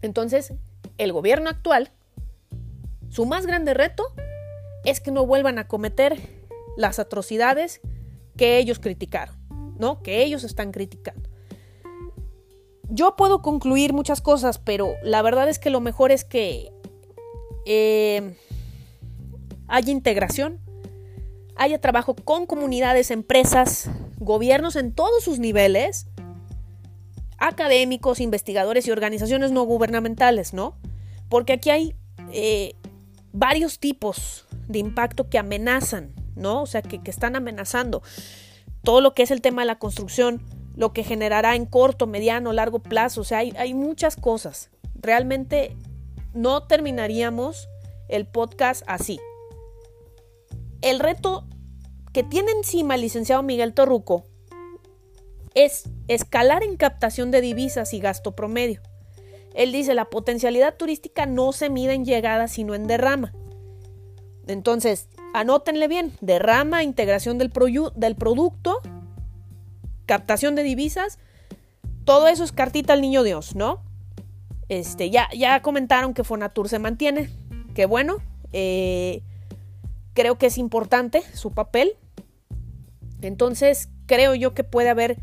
Entonces, 0.00 0.54
el 0.98 1.12
gobierno 1.12 1.50
actual, 1.50 1.90
su 3.08 3.26
más 3.26 3.46
grande 3.46 3.74
reto 3.74 4.04
es 4.84 5.00
que 5.00 5.10
no 5.10 5.26
vuelvan 5.26 5.58
a 5.58 5.68
cometer 5.68 6.16
las 6.76 6.98
atrocidades 6.98 7.80
que 8.36 8.58
ellos 8.58 8.78
criticaron, 8.78 9.36
¿no? 9.78 10.02
Que 10.02 10.22
ellos 10.22 10.44
están 10.44 10.72
criticando. 10.72 11.28
Yo 12.88 13.16
puedo 13.16 13.42
concluir 13.42 13.92
muchas 13.92 14.20
cosas, 14.20 14.58
pero 14.58 14.94
la 15.02 15.22
verdad 15.22 15.48
es 15.48 15.58
que 15.58 15.70
lo 15.70 15.80
mejor 15.80 16.12
es 16.12 16.24
que 16.24 16.72
eh, 17.64 18.36
haya 19.66 19.90
integración, 19.90 20.60
haya 21.56 21.80
trabajo 21.80 22.14
con 22.14 22.46
comunidades, 22.46 23.10
empresas, 23.10 23.90
gobiernos 24.18 24.76
en 24.76 24.92
todos 24.92 25.24
sus 25.24 25.40
niveles, 25.40 26.06
académicos, 27.38 28.20
investigadores 28.20 28.86
y 28.86 28.90
organizaciones 28.90 29.52
no 29.52 29.64
gubernamentales, 29.64 30.54
¿no? 30.54 30.76
Porque 31.28 31.54
aquí 31.54 31.70
hay 31.70 31.94
eh, 32.32 32.74
varios 33.32 33.78
tipos 33.78 34.46
de 34.68 34.78
impacto 34.78 35.28
que 35.28 35.38
amenazan, 35.38 36.14
¿no? 36.34 36.62
O 36.62 36.66
sea, 36.66 36.82
que, 36.82 37.02
que 37.02 37.10
están 37.10 37.36
amenazando 37.36 38.02
todo 38.82 39.00
lo 39.00 39.14
que 39.14 39.22
es 39.22 39.30
el 39.30 39.40
tema 39.40 39.62
de 39.62 39.66
la 39.66 39.78
construcción, 39.78 40.42
lo 40.76 40.92
que 40.92 41.02
generará 41.02 41.56
en 41.56 41.66
corto, 41.66 42.06
mediano, 42.06 42.52
largo 42.52 42.78
plazo. 42.78 43.22
O 43.22 43.24
sea, 43.24 43.38
hay, 43.38 43.52
hay 43.58 43.74
muchas 43.74 44.16
cosas. 44.16 44.70
Realmente 44.94 45.76
no 46.34 46.62
terminaríamos 46.62 47.68
el 48.08 48.26
podcast 48.26 48.84
así. 48.86 49.18
El 50.82 51.00
reto 51.00 51.46
que 52.12 52.22
tiene 52.22 52.52
encima 52.52 52.94
el 52.94 53.00
licenciado 53.00 53.42
Miguel 53.42 53.74
Torruco 53.74 54.26
es 55.56 55.88
escalar 56.06 56.62
en 56.62 56.76
captación 56.76 57.32
de 57.32 57.40
divisas 57.40 57.94
y 57.94 57.98
gasto 57.98 58.36
promedio. 58.36 58.82
Él 59.54 59.72
dice, 59.72 59.94
la 59.94 60.04
potencialidad 60.04 60.76
turística 60.76 61.24
no 61.24 61.50
se 61.52 61.70
mide 61.70 61.94
en 61.94 62.04
llegada, 62.04 62.46
sino 62.46 62.74
en 62.74 62.86
derrama. 62.86 63.32
Entonces, 64.46 65.08
anótenle 65.32 65.88
bien, 65.88 66.12
derrama, 66.20 66.82
integración 66.82 67.38
del, 67.38 67.50
del 67.96 68.16
producto, 68.16 68.80
captación 70.04 70.54
de 70.54 70.62
divisas, 70.62 71.18
todo 72.04 72.28
eso 72.28 72.44
es 72.44 72.52
cartita 72.52 72.92
al 72.92 73.00
niño 73.00 73.22
Dios, 73.22 73.56
¿no? 73.56 73.82
Este, 74.68 75.08
ya, 75.08 75.30
ya 75.34 75.62
comentaron 75.62 76.12
que 76.12 76.22
Fonatur 76.22 76.68
se 76.68 76.78
mantiene, 76.78 77.30
que 77.74 77.86
bueno, 77.86 78.18
eh, 78.52 79.22
creo 80.12 80.36
que 80.36 80.46
es 80.46 80.58
importante 80.58 81.22
su 81.32 81.52
papel. 81.52 81.96
Entonces, 83.22 83.88
creo 84.04 84.34
yo 84.34 84.52
que 84.52 84.64
puede 84.64 84.90
haber 84.90 85.16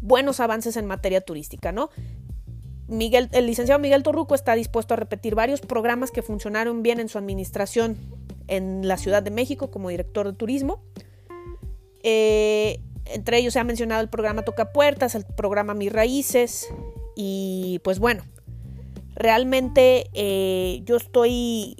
buenos 0.00 0.40
avances 0.40 0.76
en 0.76 0.86
materia 0.86 1.20
turística, 1.20 1.72
¿no? 1.72 1.90
Miguel, 2.88 3.28
el 3.32 3.46
licenciado 3.46 3.78
Miguel 3.78 4.02
Torruco 4.02 4.34
está 4.34 4.54
dispuesto 4.54 4.94
a 4.94 4.96
repetir 4.96 5.34
varios 5.34 5.60
programas 5.60 6.10
que 6.10 6.22
funcionaron 6.22 6.82
bien 6.82 7.00
en 7.00 7.08
su 7.08 7.18
administración 7.18 7.98
en 8.46 8.88
la 8.88 8.96
Ciudad 8.96 9.22
de 9.22 9.30
México 9.30 9.70
como 9.70 9.90
director 9.90 10.26
de 10.26 10.32
turismo. 10.32 10.82
Eh, 12.02 12.80
entre 13.04 13.38
ellos 13.38 13.52
se 13.52 13.58
ha 13.58 13.64
mencionado 13.64 14.00
el 14.00 14.08
programa 14.08 14.42
Toca 14.42 14.72
Puertas, 14.72 15.14
el 15.14 15.24
programa 15.24 15.74
Mis 15.74 15.92
Raíces 15.92 16.66
y 17.14 17.80
pues 17.84 17.98
bueno, 17.98 18.22
realmente 19.14 20.08
eh, 20.14 20.80
yo 20.84 20.96
estoy 20.96 21.76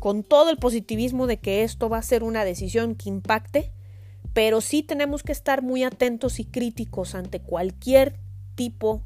con 0.00 0.22
todo 0.24 0.50
el 0.50 0.56
positivismo 0.56 1.26
de 1.26 1.38
que 1.38 1.62
esto 1.62 1.88
va 1.88 1.98
a 1.98 2.02
ser 2.02 2.22
una 2.22 2.44
decisión 2.44 2.94
que 2.94 3.08
impacte, 3.08 3.72
pero 4.32 4.60
sí 4.60 4.82
tenemos 4.82 5.22
que 5.22 5.32
estar 5.32 5.62
muy 5.62 5.82
atentos 5.82 6.38
y 6.38 6.44
críticos 6.44 7.14
ante 7.14 7.40
cualquier 7.40 8.14
tipo 8.54 9.02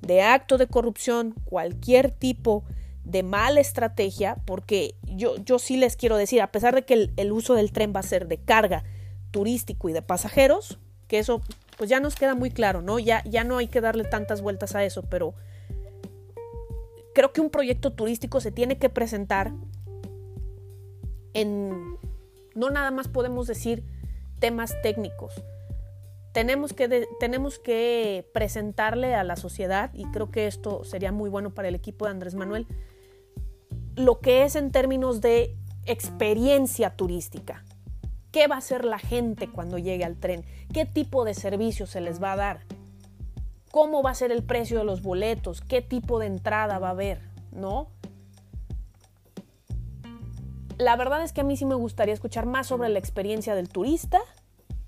de 0.00 0.22
acto 0.22 0.58
de 0.58 0.66
corrupción, 0.66 1.34
cualquier 1.44 2.10
tipo 2.10 2.64
de 3.04 3.22
mala 3.22 3.60
estrategia, 3.60 4.36
porque 4.44 4.94
yo, 5.02 5.36
yo 5.44 5.58
sí 5.58 5.76
les 5.76 5.96
quiero 5.96 6.16
decir, 6.16 6.40
a 6.40 6.52
pesar 6.52 6.74
de 6.74 6.82
que 6.82 7.10
el, 7.16 7.32
uso 7.32 7.54
del 7.54 7.72
tren 7.72 7.92
va 7.94 8.00
a 8.00 8.04
ser 8.04 8.28
de 8.28 8.38
carga 8.38 8.84
turístico 9.30 9.88
y 9.88 9.92
de 9.92 10.02
pasajeros, 10.02 10.78
que 11.08 11.18
eso 11.18 11.40
pues 11.78 11.88
ya 11.88 12.00
nos 12.00 12.14
queda 12.14 12.34
muy 12.34 12.50
claro, 12.50 12.82
¿no? 12.82 12.98
Ya, 12.98 13.24
ya 13.24 13.44
no 13.44 13.58
hay 13.58 13.66
que 13.66 13.80
darle 13.80 14.04
tantas 14.04 14.40
vueltas 14.40 14.74
a 14.74 14.84
eso, 14.84 15.02
pero 15.02 15.34
creo 17.14 17.32
que 17.32 17.40
un 17.40 17.50
proyecto 17.50 17.92
turístico 17.92 18.40
se 18.40 18.52
tiene 18.52 18.78
que 18.78 18.88
presentar 18.88 19.52
en... 21.34 21.96
No 22.54 22.70
nada 22.70 22.90
más 22.90 23.08
podemos 23.08 23.46
decir 23.46 23.82
temas 24.42 24.74
técnicos. 24.82 25.32
Tenemos 26.32 26.72
que, 26.72 27.06
tenemos 27.20 27.60
que 27.60 28.28
presentarle 28.34 29.14
a 29.14 29.22
la 29.22 29.36
sociedad, 29.36 29.90
y 29.94 30.04
creo 30.06 30.32
que 30.32 30.48
esto 30.48 30.82
sería 30.82 31.12
muy 31.12 31.30
bueno 31.30 31.54
para 31.54 31.68
el 31.68 31.76
equipo 31.76 32.06
de 32.06 32.10
Andrés 32.10 32.34
Manuel, 32.34 32.66
lo 33.94 34.18
que 34.18 34.42
es 34.42 34.56
en 34.56 34.72
términos 34.72 35.20
de 35.20 35.56
experiencia 35.86 36.96
turística. 36.96 37.64
¿Qué 38.32 38.48
va 38.48 38.56
a 38.56 38.58
hacer 38.58 38.84
la 38.84 38.98
gente 38.98 39.48
cuando 39.48 39.78
llegue 39.78 40.04
al 40.04 40.16
tren? 40.16 40.44
¿Qué 40.72 40.86
tipo 40.86 41.24
de 41.24 41.34
servicio 41.34 41.86
se 41.86 42.00
les 42.00 42.20
va 42.20 42.32
a 42.32 42.36
dar? 42.36 42.60
¿Cómo 43.70 44.02
va 44.02 44.10
a 44.10 44.14
ser 44.14 44.32
el 44.32 44.42
precio 44.42 44.78
de 44.78 44.84
los 44.84 45.02
boletos? 45.02 45.60
¿Qué 45.60 45.82
tipo 45.82 46.18
de 46.18 46.26
entrada 46.26 46.80
va 46.80 46.88
a 46.88 46.92
haber? 46.92 47.20
¿No? 47.52 47.90
La 50.78 50.96
verdad 50.96 51.22
es 51.22 51.32
que 51.32 51.42
a 51.42 51.44
mí 51.44 51.56
sí 51.56 51.64
me 51.64 51.74
gustaría 51.74 52.14
escuchar 52.14 52.46
más 52.46 52.66
sobre 52.66 52.88
la 52.88 52.98
experiencia 52.98 53.54
del 53.54 53.68
turista 53.68 54.20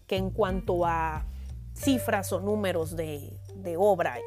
que 0.06 0.16
en 0.16 0.30
cuanto 0.30 0.84
a 0.84 1.26
cifras 1.74 2.32
o 2.32 2.40
números 2.40 2.94
de, 2.96 3.38
obra 3.78 4.18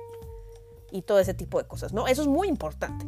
y, 0.91 1.01
todo 1.03 1.19
ese 1.19 1.33
tipo 1.33 1.61
de 1.61 1.67
cosas, 1.67 1.93
¿no? 1.93 2.07
Eso 2.07 2.21
es 2.21 2.27
muy 2.27 2.47
importante 2.47 3.05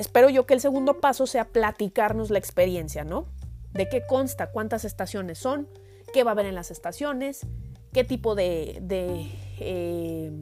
espero 0.00 0.30
yo 0.30 0.46
que 0.46 0.54
el 0.54 0.60
segundo 0.60 1.00
paso 1.00 1.26
sea 1.26 1.48
platicarnos 1.48 2.30
la 2.30 2.38
experiencia, 2.38 3.04
¿no? 3.04 3.26
De 3.72 3.88
qué 3.88 4.04
consta, 4.06 4.50
cuántas 4.50 4.84
estaciones 4.84 5.38
son, 5.38 5.68
qué 6.12 6.24
va 6.24 6.30
a 6.30 6.32
haber 6.32 6.46
en 6.46 6.54
las 6.54 6.70
estaciones, 6.70 7.46
qué 7.92 8.02
tipo 8.04 8.34
de, 8.34 8.78
de, 8.82 9.30
eh, 9.58 10.32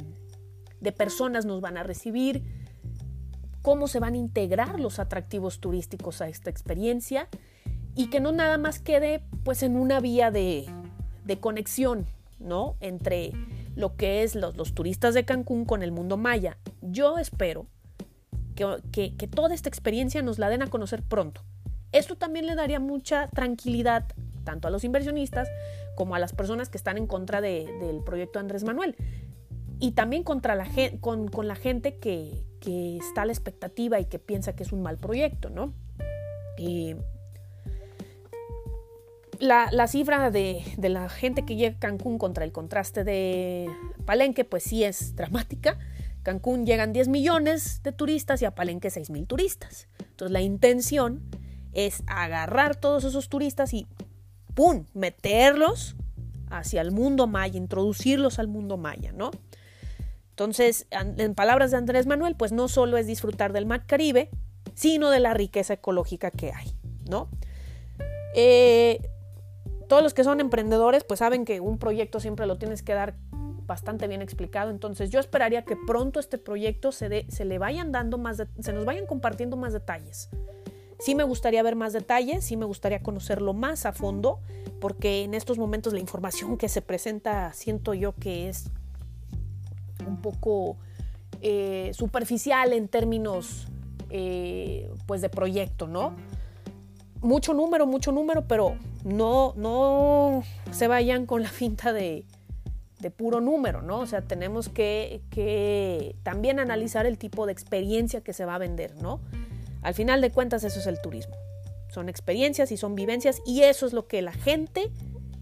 de 0.80 0.92
personas 0.92 1.44
nos 1.44 1.60
van 1.60 1.76
a 1.76 1.82
recibir, 1.82 2.57
cómo 3.68 3.86
se 3.86 4.00
van 4.00 4.14
a 4.14 4.16
integrar 4.16 4.80
los 4.80 4.98
atractivos 4.98 5.60
turísticos 5.60 6.22
a 6.22 6.28
esta 6.28 6.48
experiencia 6.48 7.28
y 7.94 8.08
que 8.08 8.18
no 8.18 8.32
nada 8.32 8.56
más 8.56 8.78
quede 8.78 9.22
pues 9.44 9.62
en 9.62 9.76
una 9.76 10.00
vía 10.00 10.30
de, 10.30 10.64
de 11.26 11.38
conexión, 11.38 12.06
¿no? 12.38 12.76
Entre 12.80 13.32
lo 13.76 13.94
que 13.94 14.22
es 14.22 14.34
los, 14.34 14.56
los 14.56 14.72
turistas 14.72 15.12
de 15.12 15.26
Cancún 15.26 15.66
con 15.66 15.82
el 15.82 15.92
mundo 15.92 16.16
maya. 16.16 16.56
Yo 16.80 17.18
espero 17.18 17.66
que, 18.54 19.28
toda 19.30 19.54
esta 19.54 19.68
experiencia 19.68 20.22
nos 20.22 20.38
la 20.38 20.48
den 20.48 20.62
a 20.62 20.68
conocer 20.68 21.02
pronto. 21.02 21.42
Esto 21.92 22.16
también 22.16 22.46
le 22.46 22.54
daría 22.54 22.80
mucha 22.80 23.28
tranquilidad 23.28 24.06
tanto 24.44 24.68
a 24.68 24.70
los 24.70 24.82
inversionistas 24.82 25.46
como 25.94 26.14
a 26.14 26.18
las 26.18 26.32
personas 26.32 26.70
que 26.70 26.78
están 26.78 26.96
en 26.96 27.06
contra 27.06 27.42
del 27.42 28.02
proyecto 28.02 28.38
Andrés 28.38 28.64
Manuel. 28.64 28.96
Y 29.80 29.92
también 29.92 30.24
contra 30.24 30.54
la, 30.54 30.66
con, 31.00 31.28
con 31.28 31.46
la 31.48 31.54
gente 31.54 31.98
que, 31.98 32.44
está 32.60 33.22
a 33.22 33.24
la 33.24 33.32
expectativa 33.32 33.98
y 33.98 34.04
que 34.04 34.18
piensa 34.18 34.54
que 34.54 34.62
es 34.62 34.72
un 34.72 34.82
mal 34.82 34.98
proyecto, 34.98 35.48
¿no? 35.48 35.72
la, 39.38 39.68
la, 39.70 39.86
cifra 39.86 40.30
de, 40.30 40.62
de, 40.76 40.88
la 40.88 41.08
gente 41.08 41.44
que 41.44 41.56
llega 41.56 41.76
a 41.76 41.78
Cancún 41.78 42.18
contra 42.18 42.44
el 42.44 42.52
contraste 42.52 43.04
de 43.04 43.70
Palenque, 44.04 44.44
pues 44.44 44.64
sí 44.64 44.84
es 44.84 45.14
dramática. 45.14 45.78
Cancún 46.22 46.66
llegan 46.66 46.92
10 46.92 47.08
millones 47.08 47.82
de 47.82 47.92
turistas 47.92 48.42
y 48.42 48.44
a 48.44 48.54
Palenque 48.54 48.90
6 48.90 49.10
mil 49.10 49.26
turistas. 49.26 49.88
Entonces 50.00 50.32
la 50.32 50.42
intención 50.42 51.22
es 51.72 52.02
agarrar 52.06 52.76
todos 52.76 53.04
esos 53.04 53.28
turistas 53.28 53.72
y 53.72 53.86
¡pum! 54.54 54.84
meterlos 54.94 55.96
hacia 56.50 56.80
el 56.80 56.90
mundo 56.90 57.26
maya, 57.26 57.56
introducirlos 57.56 58.38
al 58.38 58.48
mundo 58.48 58.76
maya, 58.76 59.12
¿no? 59.12 59.30
Entonces, 60.38 60.86
en 60.92 61.34
palabras 61.34 61.72
de 61.72 61.78
Andrés 61.78 62.06
Manuel, 62.06 62.36
pues 62.36 62.52
no 62.52 62.68
solo 62.68 62.96
es 62.96 63.08
disfrutar 63.08 63.52
del 63.52 63.66
mar 63.66 63.86
Caribe, 63.86 64.30
sino 64.74 65.10
de 65.10 65.18
la 65.18 65.34
riqueza 65.34 65.74
ecológica 65.74 66.30
que 66.30 66.52
hay, 66.52 66.76
¿no? 67.10 67.28
Eh, 68.36 69.00
todos 69.88 70.00
los 70.00 70.14
que 70.14 70.22
son 70.22 70.38
emprendedores, 70.38 71.02
pues 71.02 71.18
saben 71.18 71.44
que 71.44 71.58
un 71.58 71.76
proyecto 71.76 72.20
siempre 72.20 72.46
lo 72.46 72.56
tienes 72.56 72.84
que 72.84 72.94
dar 72.94 73.16
bastante 73.66 74.06
bien 74.06 74.22
explicado. 74.22 74.70
Entonces 74.70 75.10
yo 75.10 75.18
esperaría 75.18 75.64
que 75.64 75.74
pronto 75.74 76.20
este 76.20 76.38
proyecto 76.38 76.92
se, 76.92 77.08
le 77.08 77.58
vayan 77.58 77.90
dando 77.90 78.16
más, 78.16 78.40
se 78.60 78.72
nos 78.72 78.84
vayan 78.84 79.06
compartiendo 79.06 79.56
más 79.56 79.72
detalles. 79.72 80.30
Sí 81.00 81.16
me 81.16 81.24
gustaría 81.24 81.64
ver 81.64 81.74
más 81.74 81.92
detalles, 81.92 82.44
sí 82.44 82.56
me 82.56 82.64
gustaría 82.64 83.02
conocerlo 83.02 83.54
más 83.54 83.86
a 83.86 83.92
fondo, 83.92 84.38
porque 84.80 85.24
en 85.24 85.34
estos 85.34 85.58
momentos 85.58 85.92
la 85.92 85.98
información 85.98 86.56
que 86.56 86.68
se 86.68 86.80
presenta 86.80 87.52
siento 87.54 87.92
yo 87.92 88.14
que 88.14 88.48
es 88.48 88.70
un 90.08 90.20
poco 90.20 90.76
eh, 91.40 91.92
superficial 91.94 92.72
en 92.72 92.88
términos 92.88 93.68
eh, 94.10 94.90
pues 95.06 95.20
de 95.20 95.28
proyecto, 95.28 95.86
¿no? 95.86 96.16
Mucho 97.20 97.54
número, 97.54 97.86
mucho 97.86 98.10
número, 98.10 98.46
pero 98.46 98.76
no, 99.04 99.52
no 99.56 100.42
se 100.70 100.88
vayan 100.88 101.26
con 101.26 101.42
la 101.42 101.48
finta 101.48 101.92
de, 101.92 102.24
de 103.00 103.10
puro 103.10 103.40
número, 103.40 103.82
¿no? 103.82 104.00
O 104.00 104.06
sea, 104.06 104.22
tenemos 104.22 104.68
que, 104.68 105.20
que, 105.30 106.16
también 106.22 106.58
analizar 106.58 107.06
el 107.06 107.18
tipo 107.18 107.46
de 107.46 107.52
experiencia 107.52 108.20
que 108.22 108.32
se 108.32 108.44
va 108.44 108.56
a 108.56 108.58
vender, 108.58 108.94
¿no? 109.00 109.20
Al 109.82 109.94
final 109.94 110.20
de 110.20 110.30
cuentas, 110.30 110.64
eso 110.64 110.80
es 110.80 110.86
el 110.86 111.00
turismo. 111.00 111.34
Son 111.88 112.08
experiencias 112.08 112.72
y 112.72 112.76
son 112.76 112.94
vivencias 112.94 113.40
y 113.46 113.62
eso 113.62 113.86
es 113.86 113.92
lo 113.92 114.06
que 114.06 114.22
la 114.22 114.32
gente 114.32 114.90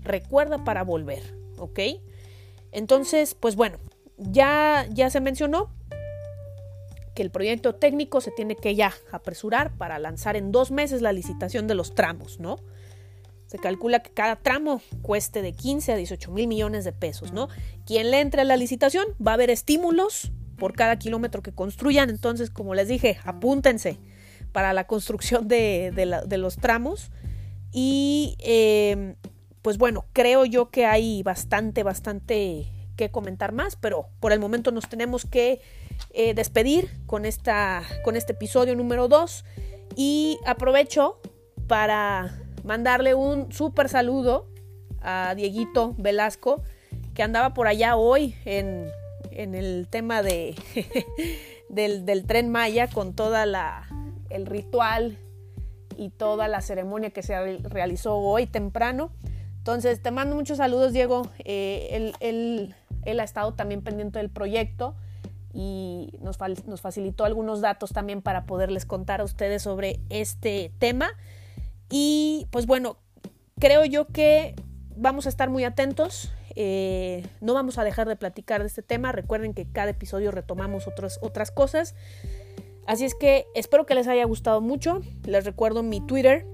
recuerda 0.03 0.65
para 0.65 0.85
volver, 0.85 1.35
¿ok? 1.59 1.81
Entonces, 2.73 3.35
pues 3.35 3.57
bueno, 3.57 3.79
ya, 4.19 4.87
ya 4.91 5.11
se 5.11 5.21
mencionó. 5.21 5.75
que 7.15 7.23
el 7.23 7.31
proyecto 7.31 7.75
técnico 7.75 8.21
se 8.21 8.31
tiene 8.31 8.57
que 8.57 8.75
ya 8.75 8.93
apresurar 9.11 9.73
para 9.79 9.99
lanzar 9.99 10.37
en 10.37 10.53
dos 10.53 10.71
meses 10.71 11.01
la 11.01 11.15
licitación 11.15 11.67
de 11.67 11.75
los 11.75 11.95
tramos, 11.95 12.41
¿no? 12.41 12.59
Se 13.47 13.59
calcula 13.59 14.01
que 14.01 14.11
cada 14.11 14.37
tramo 14.37 14.83
cueste 15.01 15.41
de 15.41 15.53
15 15.53 15.93
a 15.93 15.97
18 15.97 16.31
mil 16.31 16.47
millones 16.47 16.85
de 16.85 16.93
pesos, 16.93 17.33
¿no? 17.33 17.49
Quien 17.87 18.11
le 18.11 18.21
entre 18.21 18.43
a 18.43 18.45
la 18.45 18.59
licitación 18.59 19.07
va 19.25 19.31
a 19.31 19.35
haber 19.35 19.49
estímulos 19.49 20.31
por 20.59 20.75
cada 20.75 20.99
kilómetro 20.99 21.43
que 21.43 21.53
construyan, 21.53 22.11
entonces, 22.11 22.51
como 22.51 22.75
les 22.75 22.89
dije, 22.89 23.19
apúntense 23.25 23.99
para 24.53 24.73
la 24.73 24.87
construcción 24.87 25.49
de, 25.49 26.37
los 26.39 26.57
tramos. 26.57 27.11
Y 27.73 28.37
em, 28.41 29.17
pues 29.63 29.79
bueno, 29.79 30.07
creo 30.13 30.45
yo 30.45 30.71
que 30.71 30.87
hay 30.87 31.23
bastante, 31.23 31.83
bastante 31.83 32.67
que 32.97 33.11
comentar 33.11 33.53
más, 33.53 33.77
pero 33.77 34.09
por 34.21 34.33
el 34.33 34.41
momento 34.41 34.73
nos 34.73 34.89
tenemos 34.89 35.25
que 35.25 35.61
eh, 36.11 36.35
despedir 36.35 36.91
con, 37.07 37.25
esta, 37.25 37.83
con 38.05 38.17
este 38.17 38.33
episodio 38.33 38.75
número 38.75 39.09
2 39.09 39.45
y 39.95 40.39
aprovecho 40.45 41.21
para 41.67 42.39
mandarle 42.65 43.15
un 43.15 43.53
súper 43.53 43.89
saludo 43.89 44.49
a 45.01 45.35
Dieguito 45.37 45.95
Velasco, 45.99 46.63
que 47.15 47.23
andaba 47.23 47.55
por 47.55 47.69
allá 47.69 47.97
hoy 47.97 48.35
en, 48.45 48.91
el 49.31 49.87
tema 49.89 50.23
de, 50.23 50.55
del, 51.69 52.27
tren 52.27 52.51
Maya 52.51 52.89
con 52.89 53.15
toda 53.15 53.47
la 53.47 53.87
el 54.31 54.47
ritual 54.47 55.19
y 55.97 56.11
toda 56.11 56.49
la 56.49 56.61
ceremonia 56.61 57.11
que 57.11 57.23
se 57.23 57.59
realizó 57.59 58.17
hoy 58.17 58.47
temprano. 58.47 59.13
Entonces, 59.59 60.03
te 60.03 60.11
mando 60.11 60.37
muchos 60.37 60.59
saludos, 60.59 60.93
Diego. 60.93 61.29
Eh, 61.39 62.13
él, 63.07 63.21
ha 63.21 63.25
estado 63.25 63.55
también 63.55 63.83
pendiente 63.83 64.19
del 64.19 64.31
proyecto 64.31 64.95
y 65.53 66.13
nos, 66.21 66.39
nos 66.67 66.81
facilitó 66.81 67.25
algunos 67.25 67.61
datos 67.61 67.91
también 67.93 68.21
para 68.21 68.45
poderles 68.45 68.85
contar 68.85 69.21
a 69.21 69.25
ustedes 69.25 69.63
sobre 69.63 70.01
este 70.11 70.71
tema. 70.79 71.09
Y 71.89 72.47
pues 72.51 72.67
bueno, 72.67 72.99
creo 73.59 73.85
yo 73.85 74.07
que 74.07 74.55
vamos 74.97 75.27
a 75.27 75.29
estar 75.29 75.49
muy 75.49 75.65
atentos. 75.65 76.33
Eh, 76.57 77.27
no 77.41 77.55
vamos 77.55 77.79
a 77.79 77.85
dejar 77.85 78.09
de 78.09 78.17
platicar 78.17 78.61
de 78.63 78.67
este 78.67 78.83
tema. 78.83 79.13
Recuerden 79.13 79.55
que 79.55 79.67
cada 79.67 79.91
episodio 79.91 80.31
retomamos 80.31 80.87
otras, 80.87 81.19
otras 81.23 81.51
cosas. 81.51 81.95
Así 82.87 83.05
es 83.05 83.15
que 83.15 83.47
espero 83.55 83.87
que 83.87 83.95
les 83.95 84.09
haya 84.09 84.25
gustado 84.25 84.61
mucho. 84.61 85.01
Les 85.25 85.45
recuerdo 85.45 85.83
mi 85.83 86.01
Twitter 86.01 86.47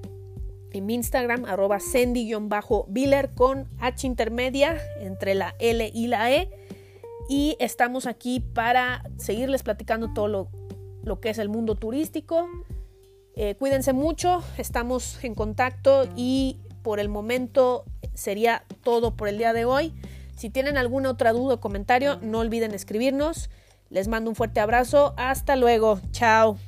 y 0.72 0.80
mi 0.80 0.94
Instagram, 0.94 1.44
arroba 1.44 1.80
sendy-biller 1.80 3.30
con 3.34 3.68
H 3.80 4.06
intermedia 4.06 4.80
entre 5.00 5.34
la 5.34 5.54
L 5.58 5.90
y 5.92 6.06
la 6.06 6.30
E. 6.32 6.50
Y 7.28 7.56
estamos 7.60 8.06
aquí 8.06 8.40
para 8.40 9.02
seguirles 9.16 9.62
platicando 9.62 10.12
todo 10.12 10.28
lo, 10.28 10.48
lo 11.02 11.20
que 11.20 11.30
es 11.30 11.38
el 11.38 11.48
mundo 11.48 11.76
turístico, 11.76 12.48
eh, 13.34 13.54
cuídense 13.54 13.92
mucho, 13.92 14.42
estamos 14.58 15.22
en 15.24 15.34
contacto 15.34 16.06
y 16.16 16.58
por 16.82 17.00
el 17.00 17.08
momento 17.08 17.84
sería 18.14 18.64
todo 18.82 19.16
por 19.16 19.28
el 19.28 19.38
día 19.38 19.52
de 19.52 19.64
hoy. 19.64 19.94
Si 20.36 20.50
tienen 20.50 20.76
alguna 20.76 21.10
otra 21.10 21.32
duda 21.32 21.54
o 21.54 21.60
comentario, 21.60 22.18
no 22.20 22.40
olviden 22.40 22.74
escribirnos. 22.74 23.48
Les 23.90 24.08
mando 24.08 24.30
un 24.30 24.36
fuerte 24.36 24.60
abrazo. 24.60 25.14
Hasta 25.16 25.56
luego. 25.56 26.00
Chao. 26.10 26.58